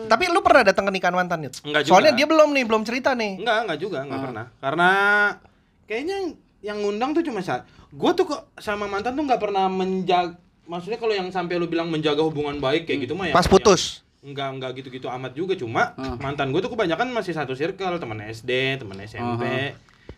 [0.07, 1.55] tapi lu pernah datang ke nikahan mantan Yud?
[1.63, 1.91] Enggak juga.
[1.91, 4.45] soalnya dia belum nih belum cerita nih Enggak, enggak juga, enggak pernah.
[4.59, 4.91] Karena
[5.85, 6.17] kayaknya
[6.61, 10.97] yang ngundang tuh cuma saat gue tuh kok sama mantan tuh nggak pernah menjaga maksudnya
[10.97, 14.49] kalau yang sampai lu bilang menjaga hubungan baik kayak gitu mah ya pas putus enggak
[14.51, 16.19] enggak gitu-gitu amat juga cuma Hmm.
[16.19, 19.73] mantan gue tuh kebanyakan masih satu circle teman SD teman SMP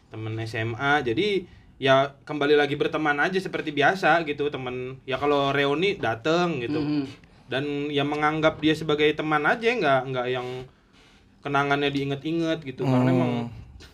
[0.08, 1.46] temen SMA jadi
[1.78, 7.04] ya kembali lagi berteman aja seperti biasa gitu temen ya kalau reuni dateng gitu Mhm.
[7.50, 10.46] Dan yang menganggap dia sebagai teman aja nggak nggak yang
[11.38, 13.32] kenangannya diinget-inget gitu karena emang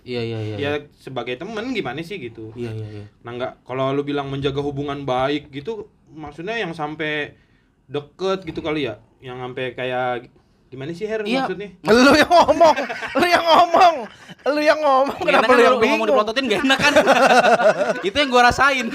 [0.03, 0.57] Iya iya iya.
[0.59, 3.05] ya sebagai temen gimana sih gitu Iya iya iya.
[3.23, 7.39] nah nggak kalau lu bilang menjaga hubungan baik gitu maksudnya yang sampai
[7.87, 10.27] deket gitu kali ya yang sampai kayak
[10.67, 11.47] gimana sih Her Iya.
[11.47, 12.77] maksudnya Lu yang ngomong,
[13.15, 13.95] lu yang ngomong,
[14.45, 15.15] lu yang ngomong.
[15.17, 16.07] Gak enak Kenapa lu yang kalau ngomong bingung?
[16.11, 16.93] diplototin gak enak kan
[18.11, 18.87] Itu yang gua rasain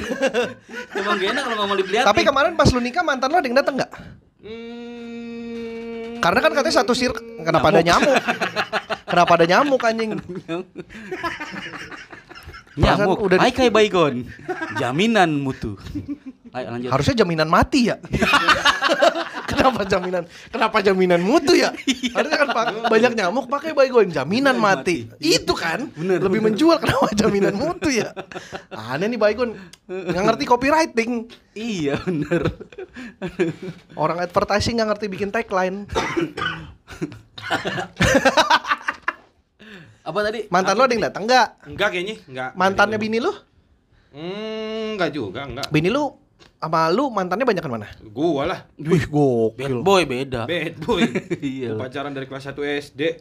[0.91, 3.55] Emang gak enak kalau ngomong diliatin Tapi kemarin pas lu nikah mantan lu ada yang
[3.55, 3.91] dateng nggak?
[4.43, 8.17] Hmm, Karena kan katanya satu sir, kenapa ada nyamuk?
[9.11, 10.11] kenapa ada nyamuk anjing?
[12.71, 13.19] Nyamuk.
[13.19, 14.31] udah Hai kayak baygon
[14.79, 15.75] Jaminan mutu
[16.51, 17.95] Ayo lanjut Harusnya jaminan mati ya.
[19.51, 20.23] kenapa jaminan?
[20.51, 21.71] Kenapa jaminan mutu ya?
[22.11, 25.07] Harusnya kan pak- banyak nyamuk pakai baygon jaminan mati.
[25.15, 28.11] Itu kan lebih menjual kenapa jaminan mutu ya?
[28.67, 29.55] Aneh nih baygon
[29.87, 31.31] nggak ngerti copywriting.
[31.51, 32.47] Iya bener
[33.95, 35.87] Orang advertising nggak ngerti bikin tagline.
[40.01, 40.49] Apa tadi?
[40.49, 41.47] Mantan lu ada yang datang nggak?
[41.69, 43.31] enggak kayaknya enggak Mantannya bini lu?
[44.11, 46.11] hmm, enggak juga enggak Bini lu
[46.61, 47.89] sama lu mantannya banyak kan mana?
[48.05, 49.81] gua lah Wih Bad gokil.
[49.81, 51.01] boy beda bad boy
[51.41, 52.53] Iya pacaran dari kelas 1
[52.85, 53.01] SD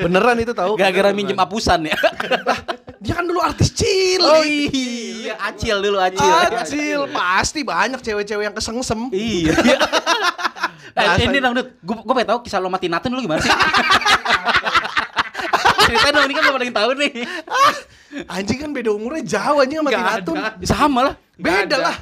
[0.00, 0.74] Beneran itu tahu?
[0.74, 1.96] Gara-gara minjem apusan ya
[3.02, 4.22] Dia kan dulu artis cilik.
[4.22, 9.10] Oh iya Acil dulu acil Acil, pasti banyak cewek-cewek yang kesengsem.
[9.10, 9.58] Iya
[10.92, 11.24] Eh, Biasa.
[11.24, 11.56] ini dong.
[11.56, 13.48] Gue gue pengen tahu kisah lo mati Nathan dulu gimana sih?
[15.82, 17.12] Ceritain dong, ini kan belum ada yang tahu nih.
[18.26, 20.36] Anjing kan beda umurnya jauh anjing sama Nggak Tinatun.
[20.36, 20.50] ada.
[20.62, 21.14] Sama lah.
[21.34, 21.96] Beda lah.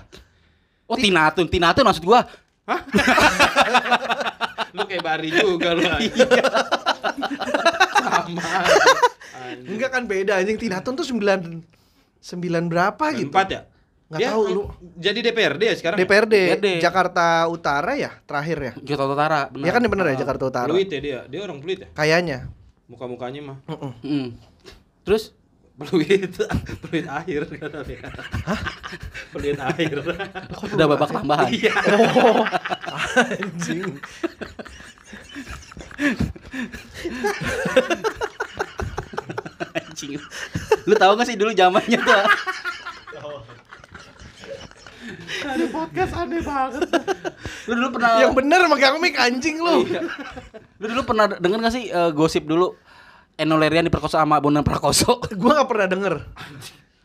[0.85, 2.21] Oh, Tinatun, Tinatun maksud gua.
[4.71, 5.99] lu kayak Bari juga lu sama
[9.67, 13.27] Enggak kan beda anjing Tinatun tuh 9 9 berapa gitu.
[13.27, 13.61] empat ya
[14.07, 14.63] Nggak Dia tahu, lu.
[14.97, 15.99] jadi DPRD ya sekarang ya?
[16.03, 16.67] DPRD, DPRD.
[16.81, 18.73] Jakarta Utara ya terakhir ya.
[18.85, 19.63] Jakarta Utara, benar.
[19.63, 20.67] Ya kan bener ya Jakarta Utara.
[20.67, 22.39] Peluit ya dia dia orang peluit ya Kayaknya.
[22.87, 23.93] muka-mukanya mah Mm-mm.
[24.03, 24.29] Mm.
[25.03, 25.23] Terus
[25.81, 26.33] peluit
[26.85, 27.41] peluit air
[29.33, 29.97] peluit air
[30.77, 31.49] udah babak tambahan.
[31.49, 32.45] iya Oh,
[33.17, 33.97] anjing.
[39.73, 40.13] Anjing.
[40.85, 42.25] Lu tahu gak sih dulu zamannya tuh?
[45.41, 46.87] ada podcast aneh banget
[47.67, 49.83] Lu dulu pernah Yang bener megang mic anjing lu.
[50.79, 52.77] Lu dulu pernah denger gak sih eh, gosip dulu
[53.41, 55.17] Eno Lerian diperkosa sama Bondan Prakoso?
[55.41, 56.15] Gua gak pernah denger.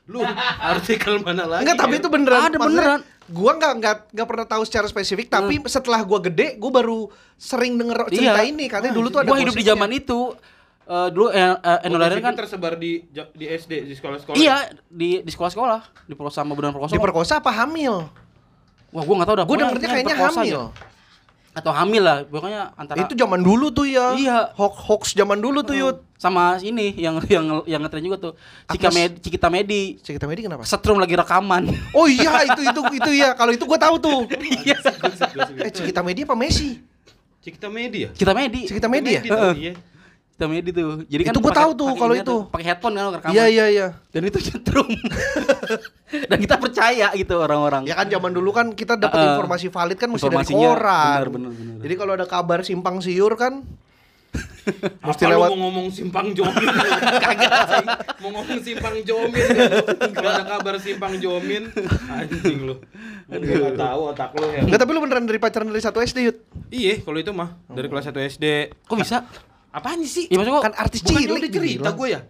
[0.05, 0.21] lu
[0.61, 1.99] artikel mana lagi Enggak, tapi ya?
[1.99, 2.41] itu beneran.
[2.45, 2.99] Ada Maksudnya, beneran.
[3.25, 6.99] Gua nggak nggak nggak pernah tahu secara spesifik, tapi setelah gua gede, gua baru
[7.35, 8.45] sering denger cerita Iya.
[8.45, 8.69] ini.
[8.69, 10.37] Katanya dulu tuh ada Gua hidup di zaman itu.
[10.85, 14.55] Eh, dulu eh, eh, Eno Lerian Gosipnya kan tersebar di di SD di sekolah-sekolah Iya,
[14.85, 16.93] di di sekolah-sekolah, diperkosa sama Bondan Prakoso.
[16.93, 18.05] Diperkosa apa hamil?
[18.93, 19.43] Wah, gua enggak tahu dah.
[19.43, 20.45] Gue pokoknya dengernya kayaknya hamil.
[20.45, 20.61] aja.
[21.55, 24.11] Atau hamil lah, pokoknya antara Itu zaman dulu tuh ya.
[24.11, 24.51] Iya.
[24.59, 26.03] Hoax hoax zaman dulu tuh Yud.
[26.19, 28.33] sama ini yang yang yang ngetren juga tuh.
[28.75, 28.91] Cika.
[28.91, 29.95] Med, Cikita Medi.
[30.03, 30.67] Cerita Medi kenapa?
[30.67, 31.71] Setrum lagi rekaman.
[31.97, 33.31] Oh iya itu itu itu ya.
[33.39, 34.19] Kalau itu gue tahu tuh.
[34.67, 34.77] Iya.
[35.63, 36.83] Eh Cikita Medi apa Messi?
[37.39, 38.61] Cikita Media Cikita Medi.
[38.67, 39.21] Cikita Medi ya?
[40.35, 41.07] Cikita Medi tuh.
[41.07, 42.35] Jadi kan Itu gua pakai- tahu tuh kalau itu.
[42.51, 43.31] Pakai headphone kan rekaman.
[43.31, 43.87] Iya iya iya.
[44.09, 44.83] Dan itu setrum.
[46.29, 47.87] Dan kita percaya gitu orang-orang.
[47.87, 49.31] Ya kan zaman dulu kan kita dapat Heeh.
[49.33, 50.75] informasi valid kan mesti dari koran.
[50.75, 51.75] benar, benar, benar.
[51.79, 53.63] Jadi kalau ada kabar simpang siur kan
[55.07, 56.67] Mesti lewat- mau ngomong simpang jomin
[57.15, 57.85] Kagak sih.
[58.19, 59.47] Mau ngomong simpang jomin
[60.11, 61.71] Kalau ada kabar simpang jomin
[62.11, 62.75] Anjing lu
[63.25, 66.17] Lu gak tahu otak lu ya Enggak tapi lu beneran dari pacaran dari satu SD
[66.21, 66.37] Yud.
[66.67, 68.45] Iya kalau itu mah Dari kelas 1 SD
[68.83, 69.23] Kok bisa?
[69.75, 70.25] Apaan sih?
[70.25, 71.95] Maksud gua Kan artis cilik udah cerita bilang.
[71.95, 72.21] gue ya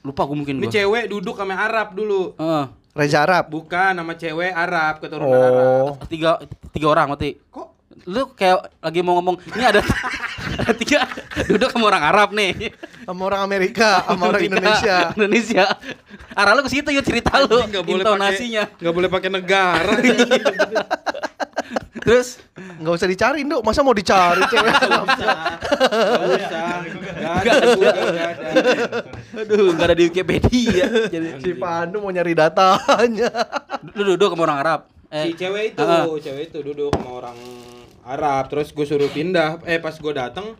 [0.00, 0.72] lupa gue mungkin Ini gua.
[0.72, 2.64] cewek duduk sama Arab dulu Heeh.
[2.90, 3.46] Reza Arab.
[3.48, 5.94] Bukan nama cewek Arab Keturunan Arab Oh.
[6.04, 7.38] tiga tiga orang mati.
[7.46, 7.68] Kok
[8.02, 9.84] Lu kayak lagi mau ngomong, ini ada
[10.58, 11.04] ada tiga
[11.44, 12.72] duduk sama orang Arab nih.
[13.04, 14.96] Sama orang Amerika, sama orang Indonesia.
[15.12, 15.64] Indonesia.
[16.32, 17.60] Arah lu ke situ yuk cerita lu.
[17.60, 18.72] Boleh Intonasinya.
[18.72, 19.92] nggak boleh pakai negara
[22.00, 23.60] Terus Enggak usah dicari, Nduk.
[23.60, 25.04] Masa mau dicari cewek Arab?
[25.04, 26.66] Gak usah
[27.40, 28.46] Gak ada Google, nggak ada.
[29.36, 30.86] aduh enggak ada di Wikipedia.
[31.06, 33.28] Jadi Si Pandu mau nyari datanya.
[33.92, 34.80] lu duduk sama orang Arab.
[35.06, 36.04] si Eh, cewek itu Heeh.
[36.20, 37.38] cewek itu duduk sama orang
[38.02, 40.54] Arab terus gue suruh pindah eh pas gue datang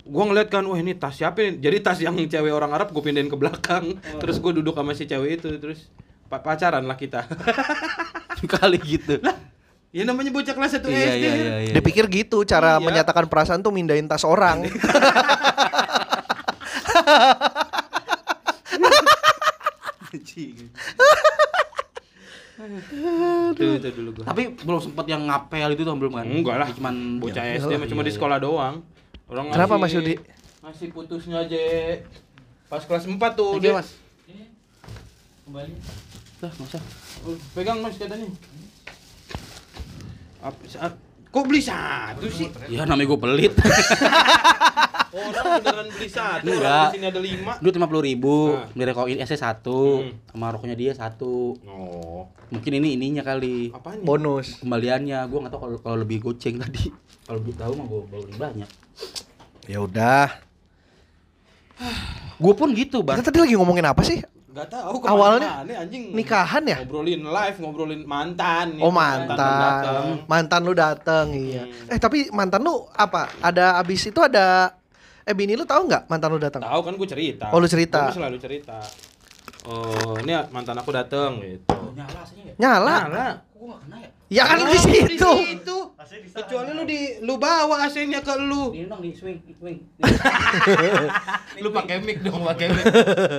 [0.00, 3.02] gue ngeliat kan wah ini tas siapa ini jadi tas yang cewek orang Arab gue
[3.02, 5.88] pindahin ke belakang terus gue duduk sama si cewek itu terus
[6.24, 7.24] pa- pacaran lah kita
[8.46, 9.18] kali gitu.
[9.88, 11.72] Ya namanya bocah kelas 1 Iya SD iya iya iya.
[11.72, 12.84] Dia pikir gitu cara Iya.
[12.84, 14.68] menyatakan perasaan tuh mindahin tas orang.
[23.48, 24.24] Itu itu dulu gua.
[24.26, 26.24] Tapi belum sempat yang ngapel itu tuh belum kan?
[26.26, 26.68] Enggak lah.
[26.70, 28.82] Cuman Bocah Ya, SD mah cuma di sekolah doang.
[29.28, 30.14] Orang Kenapa, ngasih- Mas Yudi?
[30.58, 31.60] Ngasih putusnya aja
[32.66, 33.56] pas kelas 4 tuh.
[33.56, 33.88] Oke, dia- Mas.
[35.44, 35.72] Kembali.
[36.38, 36.82] Dah, enggak usah.
[37.24, 38.28] Oh, Pegang Mas katanya.
[41.28, 42.48] Kok beli satu sih?
[42.66, 43.52] Ya namanya gue pelit.
[45.08, 46.44] Orang beneran beli satu.
[46.46, 46.88] Enggak.
[46.88, 47.52] Di sini ada lima.
[47.58, 48.68] Duit lima puluh ribu, Nah.
[48.70, 50.12] beli rekoil SC satu, Hmm.
[50.26, 51.56] sama rokoknya dia satu.
[51.62, 53.68] Oh, Mungkin ini ininya kali.
[53.70, 54.00] apanya?
[54.00, 54.56] Bonus.
[54.58, 56.88] Kembaliannya, gue nggak tahu kalau kalau lebih goceng tadi.
[57.28, 58.70] Kalau lebih tahu mah gue beli banyak.
[59.64, 60.32] Ya udah.
[62.34, 63.20] Gue pun gitu, bar.
[63.20, 64.24] Kita tadi lagi ngomongin apa sih?
[64.48, 66.04] Gak tahu Awalnya ke mana-mana, anjing.
[66.16, 66.76] Nikahan ya?
[66.80, 68.80] Ngobrolin live, ngobrolin mantan.
[68.80, 70.04] Oh gitu, mantan, datang.
[70.24, 71.62] mantan lu dateng iya.
[71.68, 71.92] Hmm.
[71.92, 73.28] Eh tapi mantan lu apa?
[73.44, 74.72] Ada abis itu ada
[75.28, 76.64] eh bini lu tahu nggak mantan lu datang?
[76.64, 77.52] Tahu kan gue cerita.
[77.52, 78.08] Oh, lu cerita.
[78.08, 78.80] Gue selalu cerita.
[79.68, 81.68] Oh, ini mantan aku dateng gitu.
[81.92, 82.54] Nyala aslinya ya?
[82.56, 82.96] Nyala.
[83.04, 83.26] Nyala.
[83.52, 84.08] Kok gak kena ya?
[84.28, 85.32] Ya kan Oh, di situ.
[86.08, 86.32] Situ.
[86.32, 88.72] Kecuali lu di lu bawa AC-nya ke lu.
[88.72, 89.78] Ini dong di swing, swing.
[91.58, 92.84] Lu pakai mic dong, pakai mic.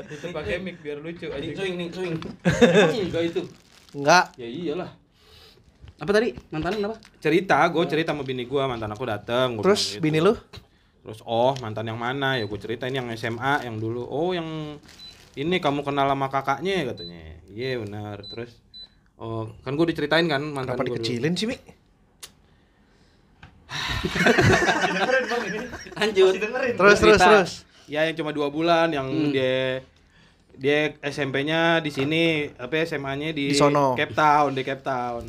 [0.05, 1.55] Itu pakai mic biar lucu Ini anjing.
[1.55, 2.13] swing nih, swing.
[3.07, 3.41] Enggak itu.
[3.91, 4.25] Enggak.
[4.35, 4.89] Ya iyalah.
[5.97, 6.31] Apa tadi?
[6.49, 6.95] Mantanin apa?
[7.17, 9.57] Cerita, gue cerita sama bini gue, mantan aku dateng.
[9.57, 10.03] gua Terus gitu.
[10.03, 10.31] bini lu?
[10.99, 14.77] Terus oh mantan yang mana ya gue cerita ini yang SMA yang dulu oh yang
[15.33, 18.59] ini kamu kenal sama kakaknya katanya iya benar terus
[19.15, 20.95] oh kan gue diceritain kan mantan Kenapa gua dulu.
[20.99, 21.55] dikecilin sih, Mi?
[25.95, 26.33] Lanjut.
[26.75, 27.51] Terus terus terus.
[27.85, 29.31] ya yang cuma dua bulan yang Hmm.
[29.31, 29.81] dia
[30.53, 33.95] dia SMP-nya di sini apa SMA-nya di, Di sono.
[33.95, 35.23] Cape Town di Cape Town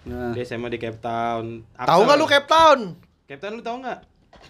[0.00, 2.80] Nah, dia SMA di Cape Town Tahu nggak lu Cape Town?
[3.26, 4.00] Cape Town lu tahu nggak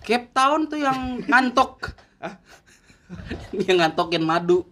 [0.01, 1.93] Cape Town tuh yang ngantok.
[3.67, 4.63] yang ngantokin madu.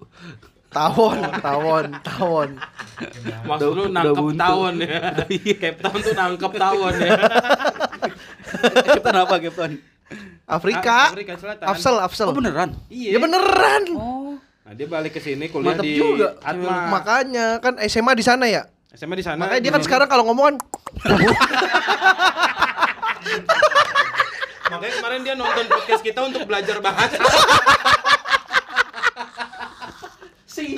[0.68, 2.50] Tawon, tawon, tawon.
[3.42, 5.00] maksud lu nangkep tawon ya
[5.64, 7.18] Cape Town tuh nangkep tawon ya
[8.86, 9.72] Cape Town apa Cape Town?
[10.48, 11.12] Afrika.
[11.12, 12.28] Afrika Selatan Afsel, Afsel.
[12.32, 12.72] Oh beneran?
[12.88, 13.82] iya Ya beneran.
[13.92, 14.40] Oh.
[14.68, 16.36] Nah, dia balik ke sini kuliah Mantep di juga.
[16.44, 16.92] Atma.
[16.92, 18.68] Makanya kan SMA di sana ya.
[18.92, 19.40] SMA di sana.
[19.40, 20.56] Makanya dia kan sekarang kalau ngomong kan
[24.68, 27.20] Makanya kemarin dia nonton podcast kita untuk belajar bahasa.
[30.48, 30.74] Si.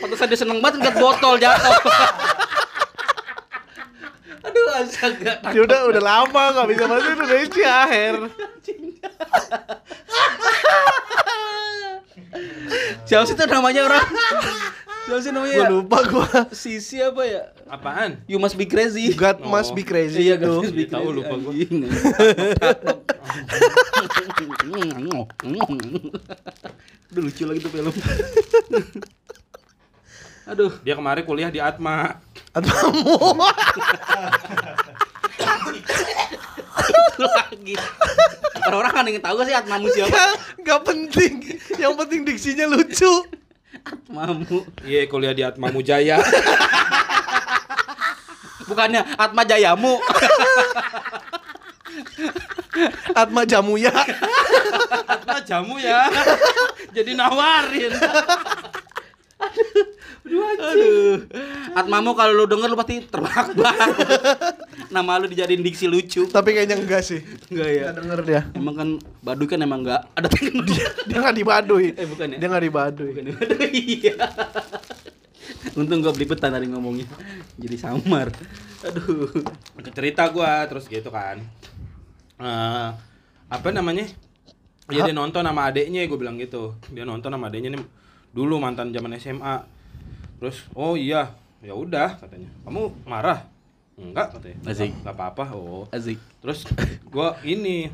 [0.00, 1.76] Pantesan dia seneng banget ngeliat botol jatuh.
[4.40, 5.32] Aduh, astaga.
[5.52, 8.16] dia udah udah lama nggak bisa bahasa Indonesia, Her.
[13.04, 14.06] Siapa sih itu namanya orang?
[15.04, 15.56] Siapa sih namanya?
[15.60, 16.48] Gua lupa gua.
[16.56, 17.52] Sisi apa ya?
[17.68, 18.24] Apaan?
[18.24, 19.12] You must be crazy.
[19.12, 20.32] God must be crazy.
[20.32, 20.40] Iya.
[20.40, 21.18] God must be Tahu, crazy.
[21.20, 21.52] lupa gua.
[27.10, 27.90] Aduh lucu lagi tuh film.
[30.60, 30.76] Aduh.
[30.84, 32.20] Dia kemarin kuliah di Atma.
[32.52, 33.16] Atmamu.
[36.84, 37.74] itu lagi.
[38.68, 40.12] Orang-orang kan ingin tahu gak sih Atmamu siapa?
[40.12, 41.32] Nggak- Nggak penting.
[41.80, 43.24] Yang penting diksinya lucu.
[43.80, 44.68] Atmamu.
[44.84, 46.20] Iya, kuliah di Atma Mujaya.
[48.68, 49.96] Bukannya Atma Jayamu.
[53.16, 53.96] Atma Jamuya.
[55.08, 56.06] Atma jamu ya.
[56.92, 57.96] Jadi nawarin.
[60.60, 61.24] Aduh.
[61.72, 63.48] Atmamu kalau lu denger lu pasti terbakar.
[64.92, 66.28] Nama lu dijadiin diksi lucu.
[66.28, 67.24] Tapi kayaknya enggak sih.
[67.48, 67.84] Enggak ya.
[67.88, 68.40] Nggak denger dia.
[68.52, 68.88] Emang kan
[69.24, 70.76] Baduy kan emang enggak ada teknologi.
[71.08, 71.86] Dia nggak di Baduy.
[71.96, 72.38] Eh, bukan ya?
[72.38, 73.10] Dia nggak di Baduy.
[73.16, 73.68] Bukan Baduy.
[73.80, 74.14] Iya.
[75.74, 77.08] Untung gua belipetan tadi ngomongnya.
[77.56, 78.28] Jadi samar.
[78.84, 79.30] Aduh.
[79.96, 81.40] Cerita gua terus gitu kan.
[82.40, 82.88] Eh,
[83.50, 84.06] apa namanya?
[84.90, 86.74] Ya dia nonton sama adeknya, gue bilang gitu.
[86.90, 87.82] Dia nonton sama adeknya nih
[88.34, 89.62] dulu mantan zaman SMA.
[90.40, 92.48] Terus, oh iya, ya udah katanya.
[92.64, 93.44] Kamu marah?
[94.00, 94.58] Enggak katanya.
[94.64, 94.90] Asik.
[95.04, 95.44] Enggak apa-apa.
[95.52, 95.84] Oh.
[95.92, 96.16] Asik.
[96.40, 96.64] Terus
[97.12, 97.92] gua ini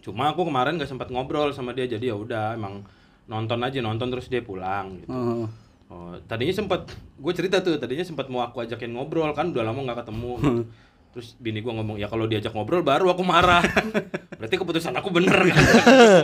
[0.00, 2.84] cuma aku kemarin gak sempat ngobrol sama dia jadi ya udah emang
[3.24, 5.08] nonton aja nonton terus dia pulang gitu.
[5.12, 5.48] Oh.
[5.92, 6.88] Oh, tadinya sempat
[7.20, 10.32] gue cerita tuh tadinya sempat mau aku ajakin ngobrol kan udah lama nggak ketemu.
[10.40, 10.62] gitu.
[11.14, 13.62] Terus bini gua ngomong ya kalau diajak ngobrol baru aku marah.
[14.42, 15.62] Berarti keputusan aku bener kan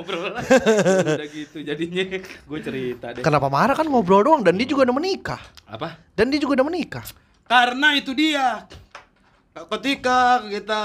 [0.02, 0.34] ngobrol.
[0.34, 3.22] udah gitu jadinya gue cerita deh.
[3.22, 5.38] Kenapa marah kan ngobrol doang dan dia juga udah menikah.
[5.70, 5.94] Apa?
[6.18, 7.06] Dan dia juga udah menikah.
[7.46, 8.66] Karena itu dia.
[9.54, 10.82] Ketika kita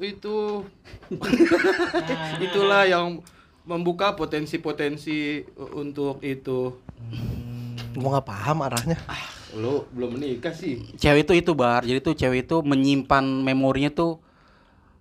[0.00, 0.64] itu
[2.48, 3.20] itulah yang
[3.68, 5.44] membuka potensi-potensi
[5.76, 6.72] untuk itu.
[7.92, 8.96] Gua nggak paham arahnya.
[9.52, 10.82] Lo belum menikah sih.
[10.94, 11.82] Cewek itu itu bar.
[11.82, 14.18] Jadi tuh cewek itu menyimpan memorinya tuh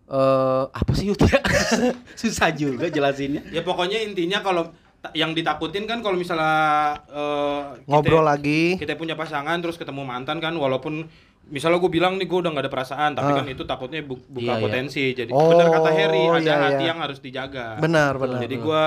[0.05, 1.41] eh apa sih Yud ya?
[2.21, 3.41] Susah juga jelasinnya.
[3.49, 4.69] Ya pokoknya intinya kalau
[5.13, 8.73] yang ditakutin kan kalau misalnya kita- Ngobrol lagi.
[8.75, 11.05] kita punya pasangan terus ketemu mantan kan walaupun
[11.45, 14.41] misalnya gue bilang nih gue udah gak ada perasaan tapi kan itu takutnya bu- buka
[14.41, 14.63] Iya, iya.
[14.65, 16.89] potensi jadi Oh, bener kata Harry ada iya, hati iya.
[16.89, 18.39] yang harus dijaga Benar, benar.
[18.41, 18.81] jadi gue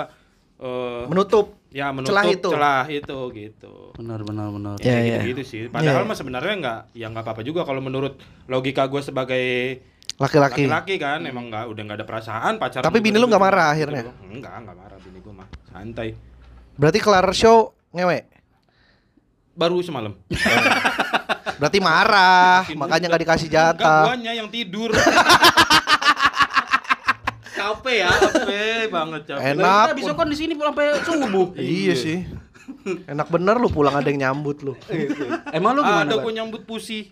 [0.58, 1.54] eh, Menutup.
[1.70, 2.48] Ya menutup celah itu.
[2.48, 4.74] celah itu gitu Benar benar benar.
[4.78, 5.20] Ya, ya, ya.
[5.20, 6.06] gitu, gitu sih padahal Ya, ya.
[6.06, 9.44] mah sebenarnya nggak ya nggak apa-apa juga kalau menurut logika gue sebagai
[10.16, 10.66] Laki-laki.
[10.66, 13.70] laki-laki kan emang nggak udah nggak ada perasaan pacaran Tapi bini lu gitu, nggak marah
[13.72, 14.02] gitu akhirnya?
[14.24, 16.08] enggak enggak marah bini gue mah santai
[16.74, 17.58] Berarti kelar show
[17.90, 18.18] ngewe.
[19.52, 20.14] baru semalam
[21.58, 24.02] Berarti marah, makanya nggak dikasih Enggak, jatah.
[24.06, 24.94] guanya yang tidur
[27.58, 28.10] Capek ya.
[28.10, 29.84] capek banget capek Enak.
[29.84, 31.46] Kita bisa kan di sini sampai subuh.
[31.54, 32.18] Iya sih.
[33.08, 34.76] Enak bener lu pulang ada yang nyambut lu.
[35.50, 36.04] Emang lu gimana?
[36.04, 37.08] ada gue nyambut pusi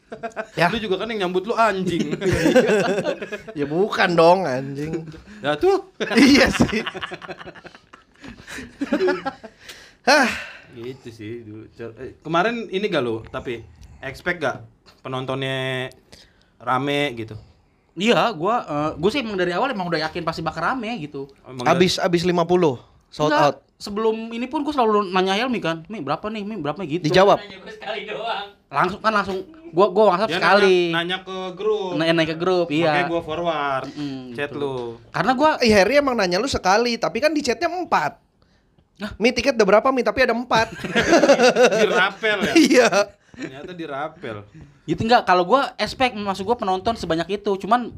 [0.53, 0.69] Ya.
[0.69, 2.13] lu juga kan yang nyambut lu anjing
[3.59, 5.09] Ya bukan dong anjing.
[5.41, 6.85] ya tuh iya sih.
[10.05, 10.29] Hah,
[10.77, 11.33] gitu sih
[11.97, 13.65] eh, kemarin ini gak lu tapi
[14.01, 14.61] expect gak
[15.01, 15.89] penontonnya
[16.61, 17.35] rame gitu
[17.97, 21.27] Iya, gua eh, gua sih emang dari awal emang udah yakin pasti bakal rame gitu.
[21.43, 22.37] Emang abis abis 50
[23.09, 23.57] sold Enggak, out.
[23.77, 26.45] Sebelum ini pun gua selalu nanya Helmi kan, "Mi berapa nih?
[26.45, 27.41] Mi berapa gitu?" Dijawab.
[27.41, 28.47] Nanya gue sekali doang.
[28.67, 29.39] Langsung kan langsung
[29.71, 30.79] gua gua WhatsApp Dia sekali.
[30.91, 33.05] nanya, nanya ke grup Nanya, naik ke grup, Makanya iya.
[33.07, 34.59] gue forward Mm, chat gitu.
[34.59, 34.77] lu
[35.09, 38.21] Karena gua Eh Harry emang nanya lu sekali, tapi kan di chatnya empat.
[39.17, 40.01] Mi tiket udah berapa Mi?
[40.01, 40.73] Tapi ada empat.
[41.81, 42.89] dirapel ya Iya.
[43.37, 44.49] Ternyata dirapel.
[44.89, 47.93] Gitu enggak kalau gua expect masuk gua penonton sebanyak itu, cuman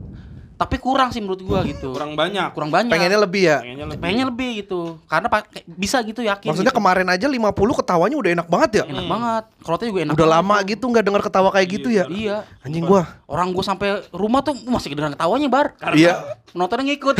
[0.59, 1.95] tapi kurang sih menurut gua gitu.
[1.95, 2.91] kurang banyak kurang banyak.
[2.91, 3.59] Pengennya lebih ya.
[3.63, 4.81] pengennya lebih Pengennya lebih gitu.
[5.07, 6.51] Karena pak bisa gitu yakin.
[6.51, 6.81] Maksudnya gitu.
[6.83, 8.85] kemarin aja 50 ketawanya udah enak banget ya.
[8.91, 9.45] enak banget.
[9.63, 10.15] Kalau juga enak.
[10.19, 10.43] Udah banget.
[10.43, 12.05] lama gitu nggak dengar ketawa kayak gitu ya.
[12.11, 12.37] Iya.
[12.67, 13.07] Anjing gua.
[13.31, 15.79] Orang gua sampai rumah tuh masih kedengeran ketawanya, Bar.
[15.95, 16.37] Iya.
[16.51, 17.17] Penontonnya ngikut.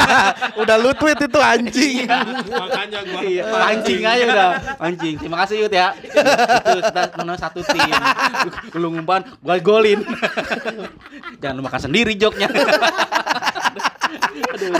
[0.62, 2.04] Udah lu tweet itu anjing.
[2.46, 4.50] makanya gue Iya, pancing aja udah.
[4.76, 5.14] Pancing.
[5.16, 5.96] Terima kasih Yud ya.
[5.96, 7.88] Itu kita namanya satu tim.
[8.76, 10.04] Lu ngumpan, gua golin.
[11.40, 12.52] Jangan lu makan sendiri joknya.
[14.52, 14.72] Aduh.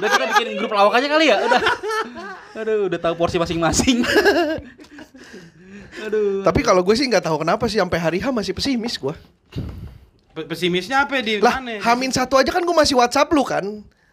[0.00, 1.60] Udah kita bikin grup lawak aja kali ya, udah.
[2.56, 4.00] Aduh, udah tahu porsi masing-masing.
[6.00, 6.40] Aduh.
[6.40, 9.12] Tapi kalau gue sih nggak tahu kenapa sih sampai hari H masih pesimis gua.
[10.30, 13.42] Pe- pesimisnya apa ya di Lah, mana Hamin satu aja kan gue masih WhatsApp lu
[13.42, 13.64] kan.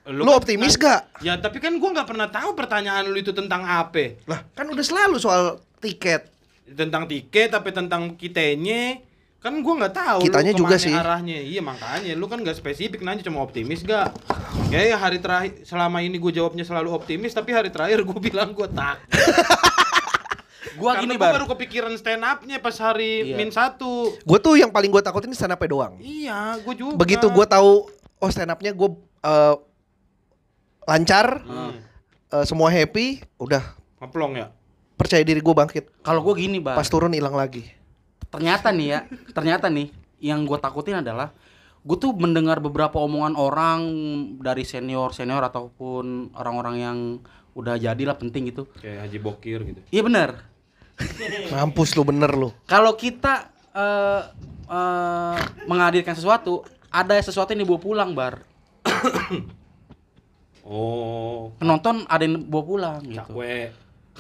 [0.04, 1.22] Lu, kan- optimis kan- gak?
[1.22, 4.80] ya tapi kan gue nggak pernah tahu pertanyaan lu itu tentang apa Lah, kan udah
[4.80, 6.32] selalu soal tiket.
[6.68, 9.00] tentang tiket tapi tentang kitanya
[9.38, 10.94] kan gua nggak tahu lu Kitanya juga ke mana sih.
[10.94, 14.12] arahnya iya makanya lu kan nggak spesifik nanya cuma optimis gak
[14.68, 18.68] ya hari terakhir selama ini gue jawabnya selalu optimis tapi hari terakhir gue bilang gue
[18.68, 18.98] tak
[20.78, 21.34] Gua Karena gini, gua Bar.
[21.34, 23.36] baru kepikiran stand upnya pas hari Iya.
[23.36, 25.98] min satu Gue tuh yang paling gue takutin stand up doang.
[25.98, 28.90] iya gue juga Begitu gue tahu oh stand up-nya gue
[29.24, 29.56] eh,
[30.84, 31.74] lancar, Hmm.
[32.30, 33.64] eh, semua happy, udah
[33.98, 34.48] ngeplong ya
[34.94, 35.84] percaya diri gue bangkit.
[36.02, 36.74] Kalau gua gini, Bar.
[36.74, 37.70] Pas turun hilang lagi.
[38.28, 39.00] Ternyata nih ya
[39.32, 41.32] ternyata nih yang gue takutin adalah
[41.88, 43.80] gue tuh mendengar beberapa omongan orang
[44.44, 46.98] dari senior senior ataupun orang-orang yang
[47.58, 48.70] udah jadilah penting gitu.
[48.78, 49.82] Kayak Haji Bokir gitu.
[49.90, 50.30] Iya benar
[51.54, 52.50] Mampus lu bener lu.
[52.66, 54.22] kalau kita eh,
[54.66, 55.38] eh,
[55.70, 58.42] menghadirkan sesuatu ada sesuatu yang dibawa pulang bar.
[60.68, 61.56] Oh.
[61.64, 63.24] Penonton ada yang bawa pulang gitu.
[63.24, 63.72] Cakwe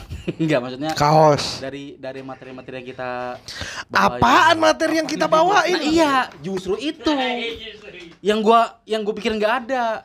[0.41, 1.59] enggak maksudnya Kaos.
[1.59, 3.39] dari dari materi-materi yang kita
[3.87, 4.19] bawain.
[4.19, 5.73] Apaan materi yang kita bawain?
[5.73, 7.11] Nah, iya justru itu
[8.19, 10.03] yang gua yang gua pikir nggak ada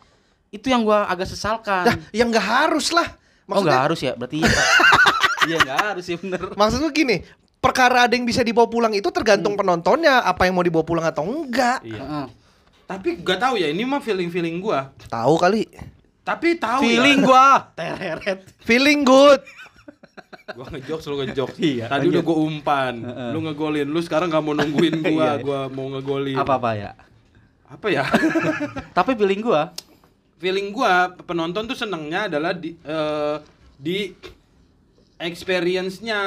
[0.49, 3.09] itu yang gua agak sesalkan Dah, yang nggak harus lah.
[3.45, 4.49] oh nggak Maksudnya, harus ya berarti iya
[5.49, 7.17] iya nggak harus sih bener maksud gini,
[7.59, 11.25] perkara ada yang bisa dibawa pulang itu tergantung penontonnya apa yang mau dibawa pulang atau
[11.25, 11.83] enggak.
[11.83, 12.27] iya Heeh.
[12.85, 15.67] tapi gak tahu ya ini mah feeling feeling gua Tahu kali.
[16.21, 17.27] tapi tahu feeling ya.
[17.27, 17.45] gua
[17.77, 19.43] tereret Feeling good.
[20.53, 22.13] Gua ngejokes lu ngejokes Iya, tadi lanjut.
[22.13, 22.95] udah gua umpan
[23.33, 25.31] lu ngegolin lu sekarang nggak mau nungguin gua Iya.
[25.41, 26.91] gua mau ngegolin apa apa ya
[27.67, 28.05] apa ya
[28.97, 29.73] tapi feeling gua
[30.37, 33.37] feeling gua penonton tuh senengnya adalah di eh,
[33.79, 34.13] di
[35.17, 36.19] experience-nya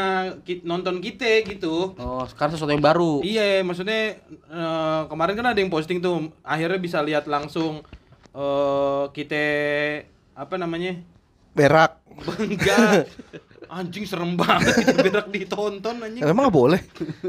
[0.63, 5.67] nonton kita gitu oh sekarang sesuatu yang baru Iya, maksudnya eh, kemarin kan ada yang
[5.67, 7.83] posting tuh, akhirnya bisa lihat langsung
[8.31, 9.43] eh kita
[10.33, 10.99] apa namanya?
[11.51, 11.99] Berak.
[12.41, 13.07] Enggak.
[13.67, 16.21] Anjing serem banget itu berak ditonton anjing.
[16.21, 16.79] Emang gak boleh?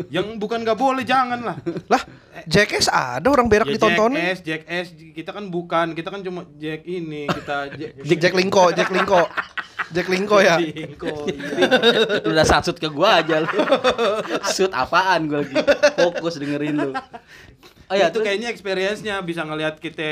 [0.08, 1.56] Yang bukan nggak boleh jangan lah.
[1.86, 2.02] Lah,
[2.44, 4.16] Jackass ada orang berak Ya, ditontonin.
[4.16, 8.18] Jack S, Jack S, kita kan bukan, kita kan cuma Jack ini, kita Jack, Jack,
[8.20, 9.22] Jack Linko, Jack Linko.
[9.86, 10.56] Jack Linko ya.
[10.58, 11.30] Linko,
[12.24, 13.46] lu udah satsut ke gua aja lu
[14.48, 15.54] shoot apaan gua lagi
[15.94, 16.90] fokus dengerin lu
[17.86, 18.26] Oh iya, itu terus?
[18.26, 20.10] kayaknya experience-nya bisa ngelihat kita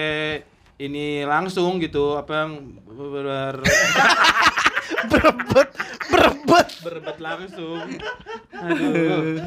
[0.77, 2.53] ini langsung gitu apa yang
[2.87, 3.67] ber
[5.07, 5.69] berebet
[6.07, 7.81] berebet berdebat langsung.
[8.53, 9.41] Aduh.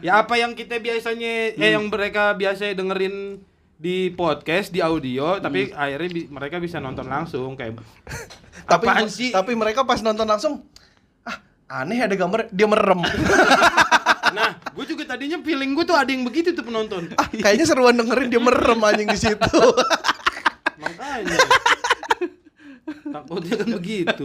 [0.00, 3.40] Ya apa yang kita biasanya eh yang mereka biasa dengerin
[3.74, 7.82] di podcast di audio tapi akhirnya bi- mereka bisa nonton langsung kayak
[8.70, 9.28] tapi apaan sih?
[9.28, 10.62] tapi mereka pas nonton langsung
[11.22, 11.36] ah
[11.74, 13.02] aneh ada gambar dia merem
[14.34, 17.06] Nah, gue juga tadinya feeling gue tuh ada yang begitu tuh penonton.
[17.14, 19.62] ah kayaknya seruan dengerin dia merem anjing di situ
[20.82, 21.38] Makanya.
[22.84, 24.24] Takutnya kan begitu.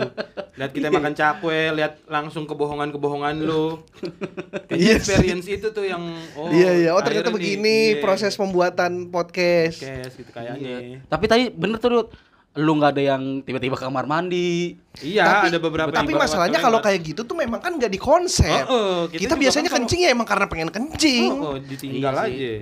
[0.54, 3.84] Lihat kita makan cakwe, lihat langsung kebohongan-kebohongan lo.
[4.68, 5.00] Kayaknya Iya sih.
[5.00, 6.04] experience itu tuh yang
[6.34, 11.02] oh iya iya oh ternyata nih, begini iya, proses pembuatan podcast podcast gitu kayaknya.
[11.06, 12.10] Tapi tadi bener tuh Dut.
[12.58, 14.74] Lu nggak ada yang tiba-tiba ke kamar mandi.
[15.00, 18.02] Iya, tapi, ada beberapa tapi yang masalahnya kalau kayak gitu tuh memang kan nggak di
[18.02, 21.54] konsep Oh, oh, kita kita, biasanya kan kalau- kencing ya emang karena pengen kencing Oh,
[21.54, 22.34] oh, ditinggal Iya sih.
[22.36, 22.54] aja.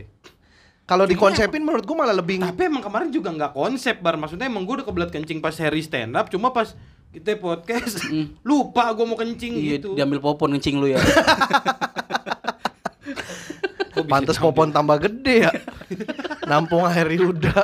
[0.88, 4.16] Kalau dikonsepin menurut gua malah lebih Tapi emang kemarin juga nggak konsep bar.
[4.16, 6.28] Maksudnya emang gue udah kebelat kencing pas Harry stand up.
[6.28, 6.72] Cuma pas
[7.10, 8.00] kita podcast
[8.48, 9.90] lupa gue mau kencing Iya, gitu.
[9.94, 11.00] diambil popon ngencing lu ya.
[14.08, 14.46] Pantes diambil?
[14.46, 15.52] popon tambah gede ya
[16.46, 17.60] nampung air udah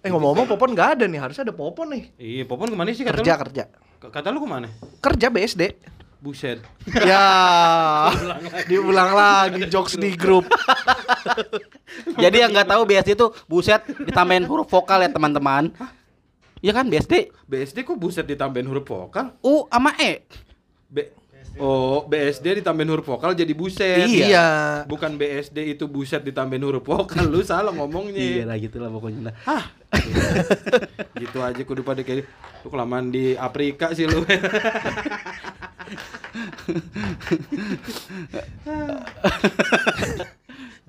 [0.00, 3.04] eh ngomong-ngomong popon nggak ada nih harusnya ada popon nih Iya, Popon ke mana sih
[3.04, 3.40] kata kerja lu?
[3.44, 3.64] kerja
[4.00, 4.66] K- Kata lu ke mana?
[4.98, 5.62] kerja BSD
[6.20, 6.60] Buset.
[6.92, 8.12] ya
[8.68, 10.44] diulang lagi jokes di grup
[12.22, 15.72] Jadi yang nggak tahu BSD itu buset ditambahin huruf vokal ya teman-teman.
[16.60, 19.32] Iya kan BSD BSD kok buset ditambahin huruf vokal?
[19.40, 20.22] U sama E.
[20.90, 21.19] B
[21.58, 24.06] Oh, BSD ditambahin huruf vokal jadi buset.
[24.06, 27.26] iya Bukan BSD itu buset ditambahin huruf vokal.
[27.26, 28.22] Lu salah ngomongnya.
[28.22, 29.34] Iya lah gitu lah pokoknya.
[29.42, 29.64] Hah.
[31.22, 32.30] gitu aja kudu pada kayak
[32.62, 34.22] lu kelamaan di Afrika sih lu.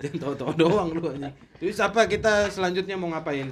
[0.02, 1.30] Jangan tahu-tahu doang lu aja.
[1.58, 3.50] Terus apa kita selanjutnya mau ngapain?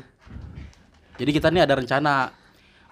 [1.19, 2.33] Jadi kita nih ada rencana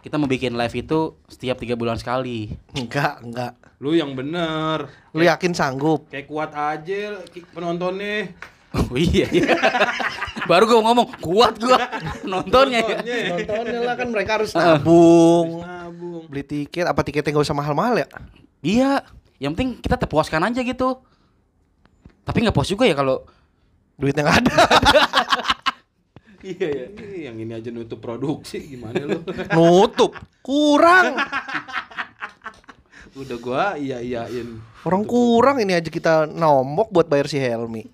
[0.08, 2.48] kita mau bikin live itu setiap tiga bulan sekali.
[2.72, 4.88] enggak enggak Lu yang bener.
[5.12, 7.20] lu yakin sanggup Kayak kuat aja
[7.52, 8.32] penontonnya.
[8.70, 9.52] Oh iya iya.
[10.44, 11.92] Baru gua ngomong kuat gua
[12.22, 12.96] nontonnya ya.
[13.36, 16.24] nontonnya lah kan mereka harus nabung Nabung.
[16.24, 18.08] beli tiket apa tiketnya nggak usah mahal-mahal ya
[18.58, 19.04] Iya,
[19.38, 21.04] yang penting kita terpuaskan aja gitu.
[22.24, 23.28] Tapi nggak puas juga ya kalau
[23.94, 24.54] duitnya nggak ada
[26.48, 26.86] Iya iya.
[26.96, 29.20] Ih, yang ini aja nutup produksi gimana lu?
[29.56, 31.20] nutup kurang
[33.12, 34.62] Udah gua iya iyain.
[34.80, 37.84] orang kurang ini aja kita nombok buat bayar si Helmi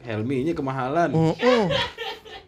[0.00, 1.12] Helmi ini kemahalan.
[1.12, 1.62] Mm-mm.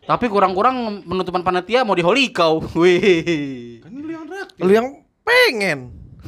[0.03, 2.61] Tapi kurang-kurang penutupan panitia mau di Holy Cow.
[2.77, 3.81] Wih.
[3.81, 4.61] Kan lu yang raktir.
[4.61, 4.89] lu yang
[5.23, 5.79] pengen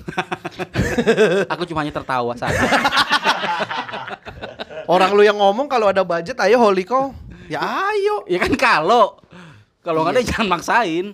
[1.53, 2.55] Aku cuma hanya tertawa saat.
[4.89, 7.13] orang lu yang ngomong kalau ada budget ayo holy kau
[7.49, 7.59] ya
[7.91, 9.17] ayo ya kan kalau
[9.81, 11.07] kalau nggak ada jangan maksain.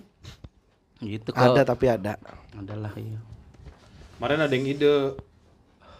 [0.99, 1.39] Gitu kok.
[1.39, 2.19] ada tapi ada
[2.55, 3.19] Adalah iya.
[4.15, 4.95] Kemarin ada yang ide.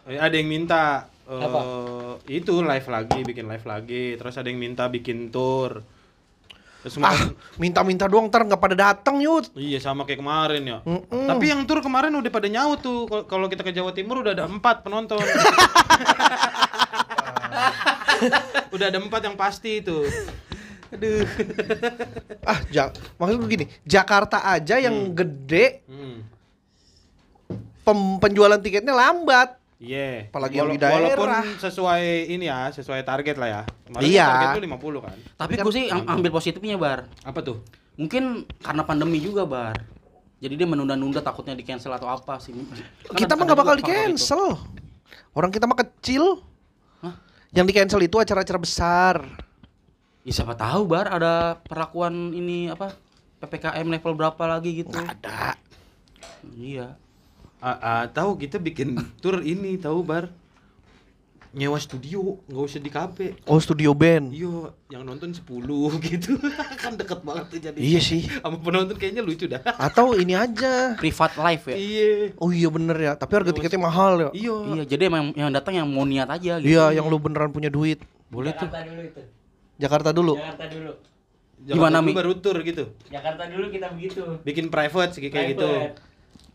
[0.08, 4.16] Eh, ada yang minta eh, itu live lagi, bikin live lagi.
[4.16, 5.84] Terus ada yang minta bikin tour.
[6.86, 7.18] Terus ah
[7.58, 10.78] minta-minta doang ntar nggak pada datang yud Iya sama kayak kemarin ya.
[10.86, 11.26] Mm-mm.
[11.26, 13.10] Tapi yang tour kemarin udah pada nyaut tuh.
[13.10, 15.18] Kal- Kalau kita ke Jawa Timur udah ada empat penonton.
[18.70, 20.06] udah ada empat yang pasti itu.
[20.88, 21.26] Aduh.
[22.46, 26.22] ah ja maksud gue gini Jakarta aja yang gede Hmm.
[27.82, 30.32] pem- penjualan tiketnya lambat Iya.
[30.32, 31.44] Apalagi yang di Walaupun daerah.
[31.60, 32.02] sesuai
[32.32, 33.62] ini ya, sesuai target lah ya.
[33.84, 34.26] Kemarin Iya.
[34.26, 35.16] target lu 50 kan.
[35.36, 37.12] Tapi gue sih am- ambil positifnya bar.
[37.22, 37.60] Apa tuh?
[37.94, 38.24] Mungkin
[38.58, 39.76] karena pandemi juga bar.
[40.38, 42.56] Jadi dia menunda-nunda takutnya di cancel atau apa sih.
[42.56, 43.92] Kan kita mah nggak bakal di itu.
[43.92, 44.44] cancel
[45.34, 46.40] orang kita mah kecil?
[47.56, 49.16] Yang di cancel itu acara-acara besar
[50.26, 52.92] Ya siapa tahu bar ada perlakuan ini apa
[53.40, 54.90] PPKM level berapa lagi gitu.
[54.90, 55.54] nggak ada
[56.58, 56.94] Iya.
[57.62, 60.30] Ah, ah, tahu kita bikin tour ini tahu bar
[61.56, 65.40] nyewa studio nggak usah di kafe oh studio band iya yang nonton 10
[66.06, 66.36] gitu
[66.76, 70.94] kan deket banget tuh jadi iya sih sama penonton kayaknya lucu dah atau ini aja
[70.96, 71.76] Privat live ya.
[71.76, 75.48] iya oh iya bener ya tapi harga tiketnya mahal ya iya Iya, jadi emang yang
[75.50, 76.68] datang yang mau niat aja gitu.
[76.68, 78.68] iya yang lu beneran punya duit Boleh tuh.
[78.68, 79.22] Jakarta dulu itu.
[79.78, 80.92] Jakarta dulu Jakarta dulu.
[81.56, 82.14] Jakarta Gimana, dulu Mi?
[82.14, 84.24] baru tour gitu Jakarta dulu kita begitu.
[84.44, 85.98] bikin private sih kayak gitu Private.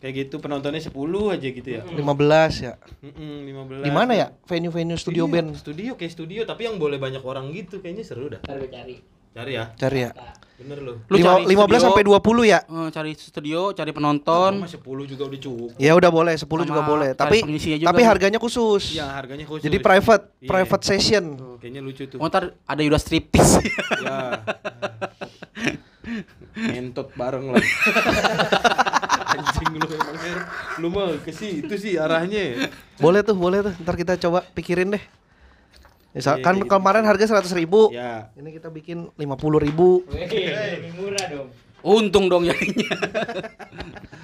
[0.00, 0.90] Kayak gitu penontonnya 10
[1.30, 3.34] aja gitu ya 15 ya Mm-mm,
[3.84, 7.20] 15 di mana ya venue-venue studio Iya, band studio kayak studio tapi yang boleh banyak
[7.20, 8.98] orang gitu kayaknya seru dah gue cari.
[9.30, 9.70] Cari ya.
[9.78, 10.10] Cari ya.
[10.58, 10.98] Bener lu.
[11.06, 12.58] Lu Lima- cari 15 studio, sampai 20 ya.
[12.60, 14.52] eh, cari studio, cari penonton.
[14.58, 15.70] Sama 10 juga udah cukup.
[15.78, 17.08] Ya udah boleh, 10 juga Sama boleh.
[17.14, 17.38] cari Tapi
[17.78, 18.90] juga tapi harganya khusus.
[18.90, 19.62] Iya, harganya khusus.
[19.62, 20.48] Jadi private, Iya.
[20.50, 21.24] private session.
[21.38, 22.18] Tuh, kayaknya lucu tuh.
[22.18, 23.62] Oh, ntar ada Yuda striptease.
[24.02, 24.42] Ya.
[26.54, 27.62] Mentot bareng lah.
[29.30, 30.38] Anjing lu emang Her.
[30.78, 32.66] Lu mah ke situ sih arahnya.
[32.98, 33.74] Boleh tuh, boleh tuh.
[33.78, 35.02] Ntar kita coba pikirin deh.
[36.10, 36.66] Misal, Iya, kan gitu.
[36.66, 37.94] kemarin harga 100 ribu.
[37.94, 38.34] Ya.
[38.34, 39.30] Ini kita bikin 50
[39.62, 40.02] ribu.
[40.10, 41.48] Lebih murah dong.
[41.80, 42.92] Untung dong jadinya.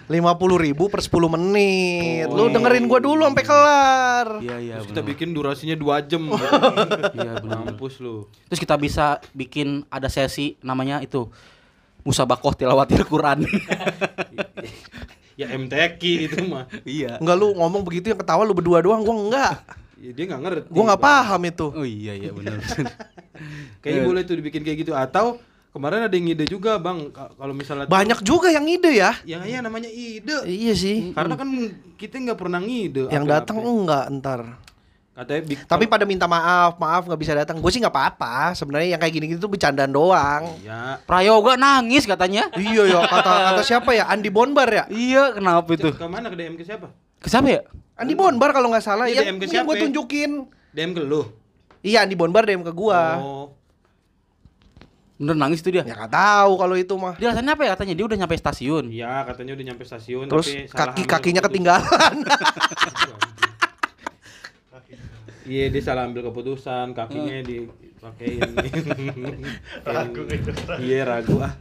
[0.07, 0.13] 50
[0.61, 2.27] ribu per 10 menit.
[2.29, 2.51] Lu Oh.
[2.51, 4.27] dengerin gua dulu sampai kelar.
[4.39, 4.75] Iya, iya.
[4.79, 6.27] Terus kita bikin durasinya 2 jam.
[7.17, 7.65] Iya, benar.
[7.65, 8.27] Mampus lu.
[8.47, 11.31] Terus kita bisa bikin ada sesi namanya itu
[12.07, 13.43] Musabakoh tilawatil Quran.
[15.37, 16.65] Ya MTQ itu mah.
[16.89, 17.21] iya.
[17.21, 19.55] Enggak lu ngomong begitu yang ketawa lu berdua doang, gua enggak.
[19.97, 20.67] Ya, dia nggak ngerti.
[20.69, 21.09] Gua nggak Bang.
[21.25, 21.67] paham itu.
[21.73, 22.61] Oh iya iya benar.
[23.81, 25.41] Kayaknya boleh tuh dibikin kayak gitu atau
[25.73, 27.09] kemarin ada yang ide juga, Bang.
[27.09, 29.17] Ka- Kalau misalnya Banyak juga yang ide ya.
[29.25, 30.45] yang ya namanya ide.
[30.45, 31.13] Iya sih.
[31.13, 31.49] Karena kan
[31.97, 33.09] kita nggak pernah ngide.
[33.09, 34.41] Yang datang enggak ntar.
[35.17, 37.57] Katanya bik- Tapi pada minta maaf, maaf nggak bisa datang.
[37.57, 38.53] Gue sih nggak apa-apa.
[38.53, 40.45] Sebenarnya yang kayak gini-gini tuh bercandaan doang.
[40.61, 42.53] ya Prayoga nangis katanya.
[42.55, 45.89] iya ya kata kata siapa ya Andi Bonbar ya Iya, kenapa itu?
[45.91, 46.93] ke mana ke DM ke siapa?
[47.17, 47.65] Ke siapa ya?
[47.95, 49.83] Andi Bonbar kalau nggak salah Iya, yang, DM ke yang gue siapa?
[49.83, 50.31] tunjukin
[50.71, 51.25] DM ke lu.
[51.81, 53.47] iya Andi Bonbar DM ke gua Oh.
[55.17, 55.81] Bener nangis tuh dia.
[55.81, 57.95] ya nggak tahu kalau itu mah Dia alasannya apa ya katanya?
[57.95, 58.85] Dia udah nyampe stasiun.
[58.87, 62.15] Iya, katanya udah nyampe stasiun terus tapi kaki kakinya ketinggalan
[65.47, 68.43] Iya, dia salah ambil keputusan, kakinya dipakein.
[69.87, 70.23] ragu
[70.77, 71.55] Iya, ragu ah.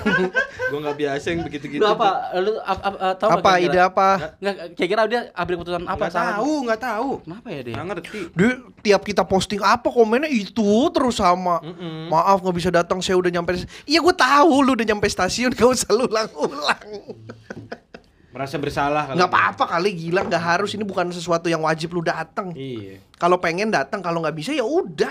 [0.70, 1.78] gua nggak biasa yang begitu-gitu.
[1.78, 2.10] Lu apa?
[2.36, 5.94] Lu ap- ap- ap- tahu apa ide apa Nggak, kira-kira dia ambil keputusan apa?
[6.00, 7.10] Nggak tahu, nggak tahu.
[7.22, 7.74] Kenapa ya dia?
[7.74, 8.18] Nggak ngerti.
[8.30, 8.50] dia
[8.80, 12.08] tiap kita posting apa komennya itu terus sama Mm-mm.
[12.08, 13.52] maaf nggak bisa datang saya udah nyampe
[13.84, 16.86] iya gue tahu lu udah nyampe stasiun gak usah lu ulang-ulang
[18.30, 20.70] Merasa bersalah nggak apa-apa kali gila nggak harus.
[20.78, 22.54] Ini bukan sesuatu yang wajib lu datang.
[22.54, 23.02] Iya.
[23.18, 25.10] kalau pengen datang kalau nggak bisa ya udah.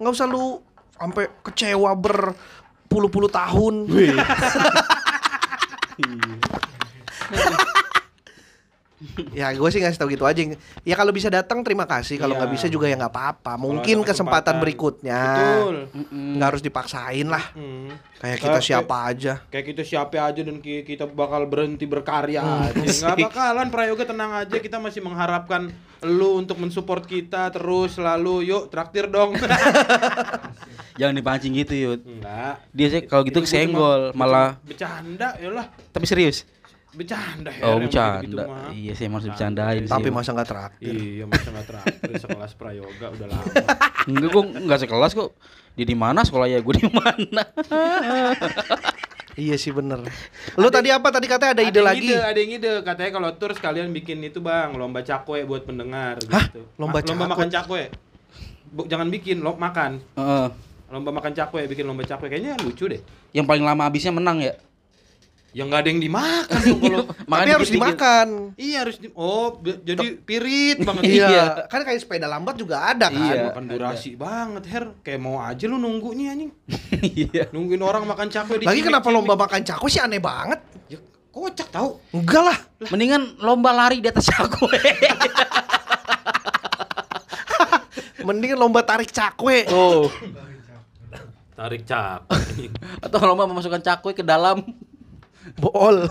[0.00, 0.64] Nggak usah lu
[0.96, 3.84] sampai kecewa berpuluh-puluh tahun
[9.30, 10.40] ya gue sih ngasih tau gitu aja
[10.80, 12.40] ya kalau bisa datang terima kasih kalau Iya.
[12.40, 15.76] nggak bisa juga ya nggak apa-apa mungkin ada kesempatan berikutnya Betul.
[16.10, 17.92] nggak harus dipaksain lah Hmm.
[18.16, 22.40] kayak kita Kayak- siapa aja Kayak kita siapa aja dan ki- kita bakal berhenti berkarya
[22.40, 22.72] aja.
[22.72, 25.68] Nggak bakalan Prayoga tenang aja kita masih mengharapkan
[26.02, 29.36] lu untuk mensupport kita terus selalu yuk traktir dong.
[30.96, 32.00] Jangan dipancing gitu, Yud.
[32.02, 32.56] Enggak.
[32.70, 35.68] Dia sih kalau gitu cuma- malah bercanda ya lah.
[35.92, 36.48] tapi serius.
[36.96, 37.62] Bercanda ya.
[37.62, 38.44] Oh, bercanda.
[38.44, 38.72] mah.
[38.72, 39.92] Iya sih emang harus bercandain sih.
[39.92, 43.44] tapi masa nggak traktir Iya, masa nggak traktir sekelas Prayoga udah lama.
[44.08, 45.30] Enggak, gua enggak sekelas kok.
[45.72, 46.58] Dia di mana sekolah ya?
[46.58, 47.42] Gue di mana?
[49.36, 50.00] iya sih bener
[50.56, 53.52] lu tadi apa tadi katanya ada ide lagi Ide, ada yang ide katanya kalau tur
[53.52, 56.48] sekalian bikin itu bang lomba cakwe buat pendengar Hah?
[56.48, 56.64] gitu.
[56.76, 57.32] Lomba Ma- lomba cakwe?
[57.36, 57.82] makan cakwe.
[58.66, 60.00] Bu, jangan bikin lo makan.
[60.16, 60.46] Heeh.
[60.86, 63.00] Lomba makan cakwe, bikin lomba cakwe kayaknya lucu deh.
[63.30, 64.56] yang paling lama habisnya menang ya?
[65.50, 70.18] Yang nggak ada yang dimakan dong kalau tapi harus dimakan Iya harus di Oh, jadi
[70.18, 71.02] pirit banget.
[71.16, 73.48] iya kan kayak sepeda lambat juga ada kan Iya.
[73.50, 74.84] Makan durasi banget, Her.
[75.00, 76.52] Kayak mau aja lu nunggunya anjing.
[77.16, 77.48] Iya.
[77.50, 79.16] Nungguin orang makan cakwe di lagi kenapa cilik-cilik.
[79.16, 80.98] lomba makan cakwe sih aneh banget Ya,
[81.30, 82.04] kocak tahu.
[82.10, 84.76] enggak lah Mendingan lomba lari di atas cakwe.
[88.26, 90.10] mending lomba tarik cakwe Oh.
[91.54, 92.68] Tarik cakwe.
[93.00, 94.60] Atau lomba memasukkan cakwe ke dalam.
[95.56, 96.04] Bool.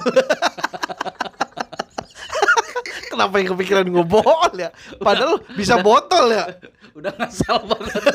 [3.16, 4.76] Kenapa yang kepikiran gue bool ya?
[5.00, 6.52] Padahal bisa botol ya.
[6.98, 8.04] Udah ngasal banget.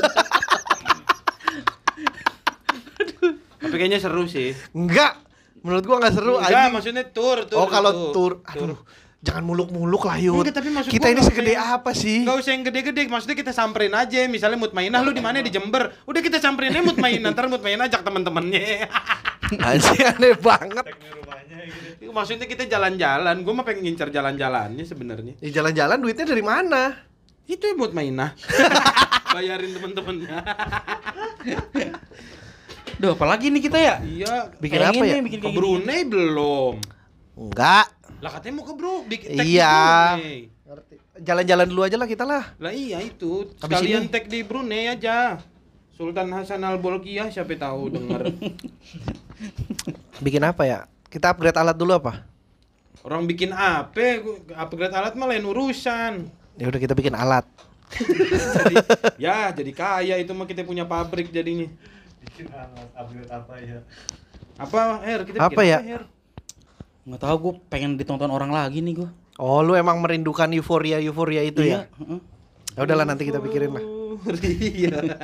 [3.61, 4.57] Tapi kayaknya seru sih.
[4.73, 5.21] Enggak.
[5.61, 6.41] Menurut gua nggak seru.
[6.41, 6.73] Enggak, anjing.
[6.73, 7.61] maksudnya tur, tur.
[7.61, 8.73] oh kalau tur, Tur.
[8.73, 8.81] aduh,
[9.21, 10.49] jangan muluk-muluk lah Yud.
[10.49, 12.19] Enggak, tapi maksud Kita gua ini segede usah yang- apa sih?
[12.25, 14.19] Enggak usah yang gede-gede, maksudnya kita samperin aja.
[14.27, 15.93] Misalnya Mutmainah lu di mana di Jember.
[16.09, 18.89] Udah kita samperin aja Mutmainah, ntar Mutmainah ajak teman-temannya.
[19.67, 20.87] Anjing aneh banget.
[22.11, 23.37] maksudnya kita jalan-jalan.
[23.45, 25.35] Gua mah pengen ngincer jalan-jalannya sebenarnya.
[25.39, 26.83] Di jalan-jalan duitnya dari mana?
[27.47, 28.35] Itu ya Mutmainah.
[29.37, 30.37] Bayarin teman-temannya.
[33.01, 33.95] Duh, apalagi nih kita ya?
[34.03, 34.51] iya.
[34.59, 35.15] Bikin Pengen apa ya?
[35.23, 35.49] bikin Ke.
[35.55, 36.75] Brunei belum?
[37.39, 38.00] Enggak.
[38.21, 39.75] Lah katanya mau ke Bro, bikin tag di Iya.
[40.17, 40.39] Brunei.
[41.21, 42.45] Jalan-jalan dulu aja lah kita lah.
[42.57, 43.49] Lah iya itu.
[43.59, 44.13] Habis Sekalian ini?
[44.13, 45.41] tag di Brunei aja.
[45.93, 48.33] Sultan Hasan Al Bolkiah siapa tahu denger.
[50.25, 50.79] Bikin apa ya?
[51.09, 52.25] Kita upgrade alat dulu apa?
[53.01, 54.21] Orang bikin apa?
[54.55, 56.29] Upgrade alat mah lain urusan.
[56.57, 57.45] Ya udah kita bikin alat.
[57.91, 58.77] Jadi,
[59.19, 61.67] ya jadi kaya itu mah kita punya pabrik jadinya.
[62.23, 62.47] Bikin
[62.95, 63.79] upgrade apa ya?
[64.57, 65.21] Apa Her?
[65.25, 65.79] Kita Apa bikin ya?
[65.81, 66.03] Her?
[67.09, 69.09] Nggak tahu gue pengen ditonton orang lagi nih gue.
[69.41, 71.89] Oh, lu emang merindukan euforia euforia itu ya?
[71.97, 72.21] heeh.
[72.77, 73.85] Ya udahlah nanti kita pikirin lah.
[74.45, 75.17] Iya.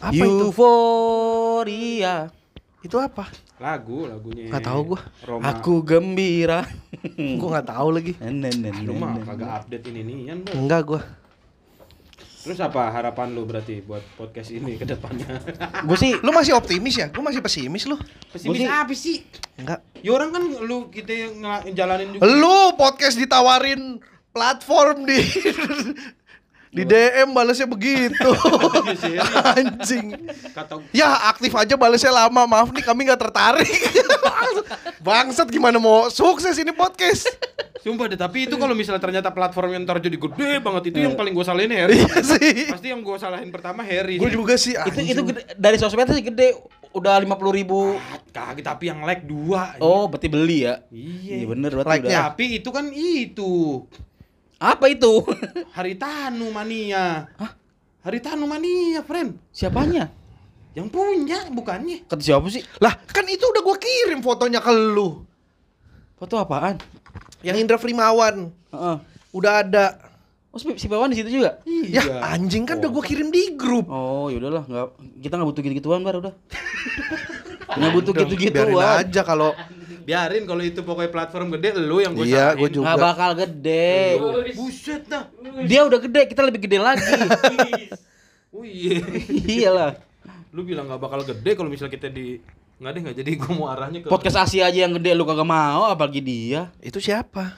[0.00, 0.48] Apa itu?
[0.50, 2.28] Euforia.
[2.84, 3.28] Itu apa?
[3.56, 4.52] Lagu, lagunya.
[4.52, 5.00] Nggak tahu gua.
[5.24, 5.42] Roma.
[5.52, 6.68] Aku gembira.
[7.40, 8.12] Gua nggak tahu lagi.
[8.84, 10.44] Lu mah kagak update ini nian.
[10.52, 11.00] Enggak gua.
[12.44, 15.40] Terus apa harapan lu berarti buat podcast ini ke depannya?
[15.88, 17.08] Gue sih Lu masih optimis ya?
[17.08, 17.96] Gua masih pesimis lu.
[18.28, 19.24] Pesimis sih- apa sih?
[19.56, 19.80] Enggak.
[20.04, 21.40] Ya orang kan lu kita yang
[21.72, 22.28] jalanin juga.
[22.28, 23.96] Lu podcast ditawarin
[24.28, 25.24] platform di
[26.74, 28.30] di DM balesnya begitu.
[29.54, 30.18] Anjing.
[30.90, 32.42] Ya aktif aja balesnya lama.
[32.50, 33.70] Maaf nih kami nggak tertarik.
[35.06, 37.30] Bangsat gimana mau sukses ini podcast?
[37.84, 41.14] Sumpah deh, tapi itu kalau misalnya ternyata platform yang ntar jadi gede banget itu yang
[41.14, 42.00] paling gue salahin Harry.
[42.00, 42.72] Iya sih.
[42.72, 44.16] Pasti yang gue salahin pertama Harry.
[44.16, 44.72] Gue juga sih.
[44.72, 45.12] itu anjing.
[45.12, 46.56] itu gede, dari sosmed sih gede
[46.96, 48.00] udah lima puluh ribu.
[48.32, 49.76] Kagak, tapi yang like dua.
[49.84, 50.80] Oh, berarti beli ya?
[50.88, 51.44] Iya.
[51.44, 52.08] Iya bener berarti Like-nya.
[52.08, 52.24] udah.
[52.32, 53.52] Tapi itu kan itu
[54.58, 55.22] Apa itu?
[55.76, 57.28] Haritanu mania.
[57.36, 57.52] Hah?
[58.04, 59.40] Haritanu mania, friend.
[59.50, 60.12] Siapanya?
[60.74, 62.04] Yang punya bukannya.
[62.10, 62.62] Kata siapa sih?
[62.82, 65.22] Lah kan itu udah gue kirim fotonya ke lu.
[66.18, 66.78] Foto apaan?
[67.46, 68.50] Yang Indra Frimawan.
[68.74, 68.96] Heeh.
[69.30, 69.86] Udah ada.
[70.54, 71.58] Oh, si si Pawan di situ juga?
[71.66, 73.90] Ya anjing kan udah gue kirim di grup.
[73.90, 74.86] Oh, yaudahlah, nggak
[75.18, 76.34] kita nggak butuh gitu-gituan, Bar, udah.
[77.74, 79.02] Nggak butuh Udah, Biarin gitu-gituan.
[79.02, 79.50] aja kalau
[80.04, 82.92] Biarin kalau itu pokoknya platform gede lu yang gue Iya, gue juga.
[82.92, 83.96] Nggak bakal gede.
[84.52, 85.24] Buset dah.
[85.64, 87.02] Dia udah gede, kita lebih gede lagi.
[88.54, 89.02] Oh iya.
[89.50, 89.98] Iyalah.
[90.54, 92.38] Lu bilang nggak bakal gede kalau misalnya kita di
[92.78, 95.42] nggak deh nggak jadi gue mau arahnya ke Podcast Asia aja yang gede lu kagak
[95.42, 96.70] mau, apalagi dia.
[96.78, 97.50] Itu siapa?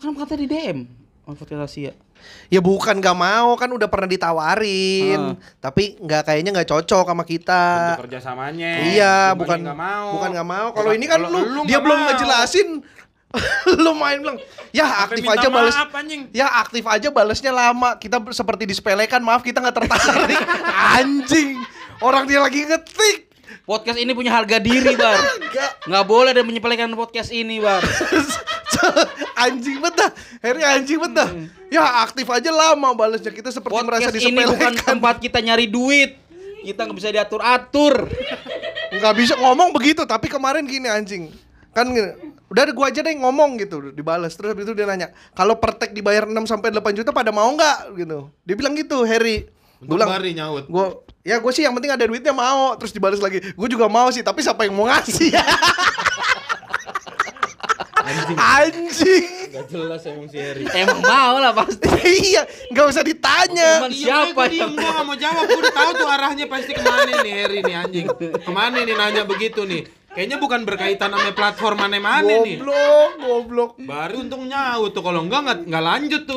[0.00, 0.88] Kan kata di DM.
[1.28, 1.92] Oh, podcast Asia.
[2.52, 7.64] Ya bukan gak mau kan udah pernah ditawarin, tapi nggak kayaknya nggak cocok sama kita.
[7.96, 8.70] Bentuk kerjasamanya.
[8.92, 10.06] Iya, bukan nggak mau.
[10.18, 10.68] bukan nggak mau.
[10.76, 12.06] Kalau ini kan lu, lu dia belum mau.
[12.12, 12.68] ngejelasin.
[13.84, 14.36] lu main bilang,
[14.76, 15.72] ya aktif aja balas.
[15.72, 16.28] maaf, anjing.
[16.36, 17.96] Ya aktif aja balesnya lama.
[17.96, 19.24] Kita seperti disepelekan.
[19.24, 20.40] Maaf kita nggak tertarik.
[21.00, 21.56] Anjing.
[22.04, 23.32] Orang dia lagi ngetik.
[23.62, 25.14] Podcast ini punya harga diri, Bar.
[25.38, 25.70] Enggak.
[25.86, 27.80] Nggak boleh ada menyepelekan podcast ini, Bar.
[29.48, 30.10] Anjing banget dah.
[30.42, 31.28] Harry anjing banget dah.
[31.72, 33.32] Ya aktif aja lama balesnya.
[33.32, 34.88] Kita seperti merasa Podcast ini bukan disepelekan.
[34.96, 36.20] tempat kita nyari duit.
[36.62, 37.94] Kita nggak bisa diatur-atur.
[38.92, 41.32] nggak bisa ngomong begitu tapi kemarin gini anjing
[41.72, 42.12] kan gini,
[42.52, 45.96] udah gua aja deh ngomong gitu dibalas terus habis itu dia nanya kalau per tag
[45.96, 49.48] dibayar 6 sampai 8 juta pada mau nggak gitu dia bilang gitu Harry
[49.80, 50.68] gua bilang Bari nyaut.
[50.68, 54.10] gua ya gue sih yang penting ada duitnya mau terus dibalas lagi gue juga mau
[54.12, 55.32] sih tapi siapa yang mau ngasih
[58.02, 58.36] anjing.
[58.38, 59.24] Anjing.
[59.52, 60.64] Gak jelas emang si Harry.
[60.74, 61.86] Emang mau lah pasti.
[62.32, 62.42] iya
[62.74, 63.70] nggak usah ditanya.
[63.80, 66.82] Cuman Iya, siapa diem, gue gak mau jawab, gue udah tahu tuh arahnya pasti ke
[66.82, 68.06] mana nih Harry nih anjing.
[68.18, 72.60] Ke mana nih nanya begitu nih Kayaknya bukan berkaitan sama platform mana-mana nih.
[72.60, 73.70] Goblok goblok.
[73.80, 76.36] Baru untung nyaut tuh, kalau enggak nggak nggak lanjut tuh.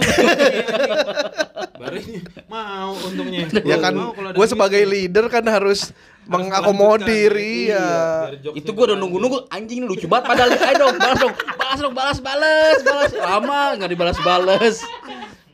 [1.76, 2.00] Baru
[2.48, 3.52] mau untungnya.
[3.68, 5.92] Ya kan gue sebagai leader kan harus
[6.24, 7.68] mengakomodir melanjutkan.
[7.68, 8.42] iya.
[8.42, 11.94] Jokes itu gua udah nunggu-nunggu anjing lucu banget padahal ayo dong balas dong balas dong
[11.94, 13.12] balas balas balas.
[13.14, 14.76] Lama nggak dibalas balas.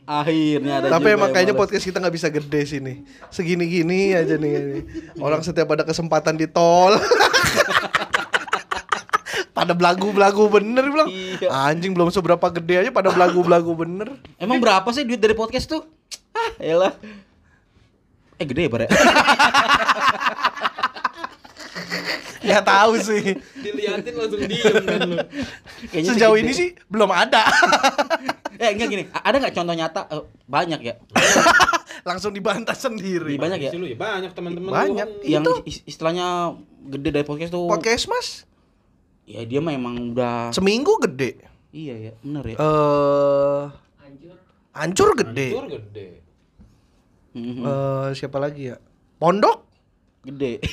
[0.02, 2.94] Akhirnya ada Tapi juga emang kayaknya podcast kita nggak bisa gede sini.
[3.30, 4.82] Segini-gini aja nih.
[5.18, 6.94] Orang setiap ada kesempatan di tol.
[9.62, 11.06] pada belagu-belagu bener bilang.
[11.06, 11.48] Iya.
[11.48, 14.08] Anjing belum seberapa gede aja pada belagu-belagu bener.
[14.36, 15.86] emang berapa sih duit dari podcast tuh
[16.32, 16.92] ah elah
[18.34, 18.82] eh gede ya Bar,
[22.42, 22.58] ya?
[22.60, 23.38] Tahu sih.
[23.54, 25.16] Diliatin langsung diem kan lu
[25.88, 26.42] Kayaknya Sejauh gede.
[26.42, 27.46] ini sih belum ada.
[28.58, 30.94] eh enggak gini ada nggak contoh nyata Eh, banyak ya
[32.08, 33.34] Langsung dibantah sendiri.
[33.34, 35.22] Di banyak ya lu ya banyak teman-teman Banyak.
[35.22, 35.62] yang Itu.
[35.84, 38.42] istilahnya gede dari podcast tuh Podcast Mas
[39.22, 41.38] ya dia mah emang udah seminggu gede.
[41.70, 43.62] iya ya bener ya Eh
[44.72, 45.48] hancur gede.
[45.50, 46.08] Hancur gede
[47.32, 47.64] Mhm.
[47.64, 48.76] Eh siapa lagi ya?
[49.16, 49.64] Pondok
[50.22, 50.60] gede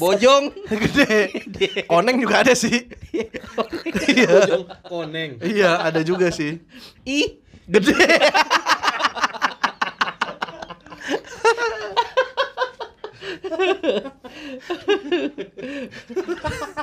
[0.00, 1.28] bojong gede.
[1.88, 2.88] Oneng juga ada sih.
[4.06, 4.28] Iya.
[4.30, 6.62] Bojong koneng Iya, ada juga sih.
[7.02, 7.96] ih Gede.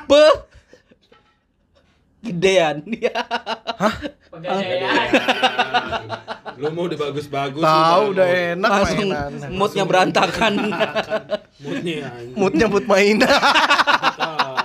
[0.05, 0.23] pe
[2.21, 2.85] gedean
[4.31, 5.09] Pegadaian.
[6.55, 9.31] Lu mau udah bagus-bagus Tahu udah enak langsung mainan.
[9.51, 10.53] moodnya berantakan
[11.65, 12.07] Moodnya.
[12.31, 13.27] Moodnya mood mainan.
[13.27, 14.55] Tahu.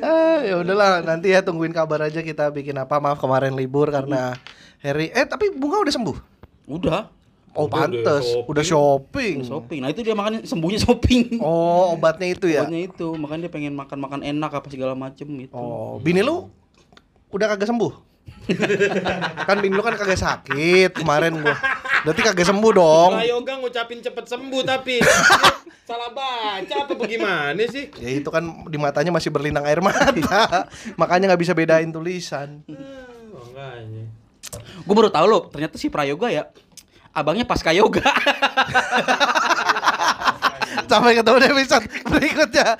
[0.00, 3.02] ah, ya udahlah, nanti ya tungguin kabar aja kita bikin apa.
[3.02, 4.38] Maaf kemarin libur karena
[4.78, 6.37] Harry eh tapi bunga udah sembuh.
[6.68, 7.08] Udah.
[7.56, 8.38] Oh, pantes.
[8.46, 9.42] Udah shopping.
[9.42, 9.82] Shopping.
[9.82, 11.42] Nah itu dia makan sembuhnya shopping.
[11.42, 12.62] Oh, obatnya itu ya.
[12.62, 15.56] Pokoknya itu, makanya dia pengen makan-makan enak apa segala macem gitu.
[15.56, 16.46] Oh, bini lu
[17.32, 18.06] udah kagak sembuh?
[19.48, 21.56] kan bini lu kan kagak sakit kemarin gua.
[22.06, 23.12] Berarti kagak sembuh dong.
[23.24, 25.02] Yoga ngucapin cepet sembuh tapi
[25.88, 27.88] salah baca apa bagaimana sih?
[27.96, 30.68] Ya itu kan di matanya masih berlinang air mata.
[31.00, 32.60] Makanya nggak bisa bedain tulisan.
[33.32, 34.17] Makanya.
[34.60, 36.48] Gue baru tahu loh, ternyata si Prayoga ya
[37.18, 38.06] abangnya pasca yoga.
[40.88, 42.78] Sampai ketemu di episode berikutnya.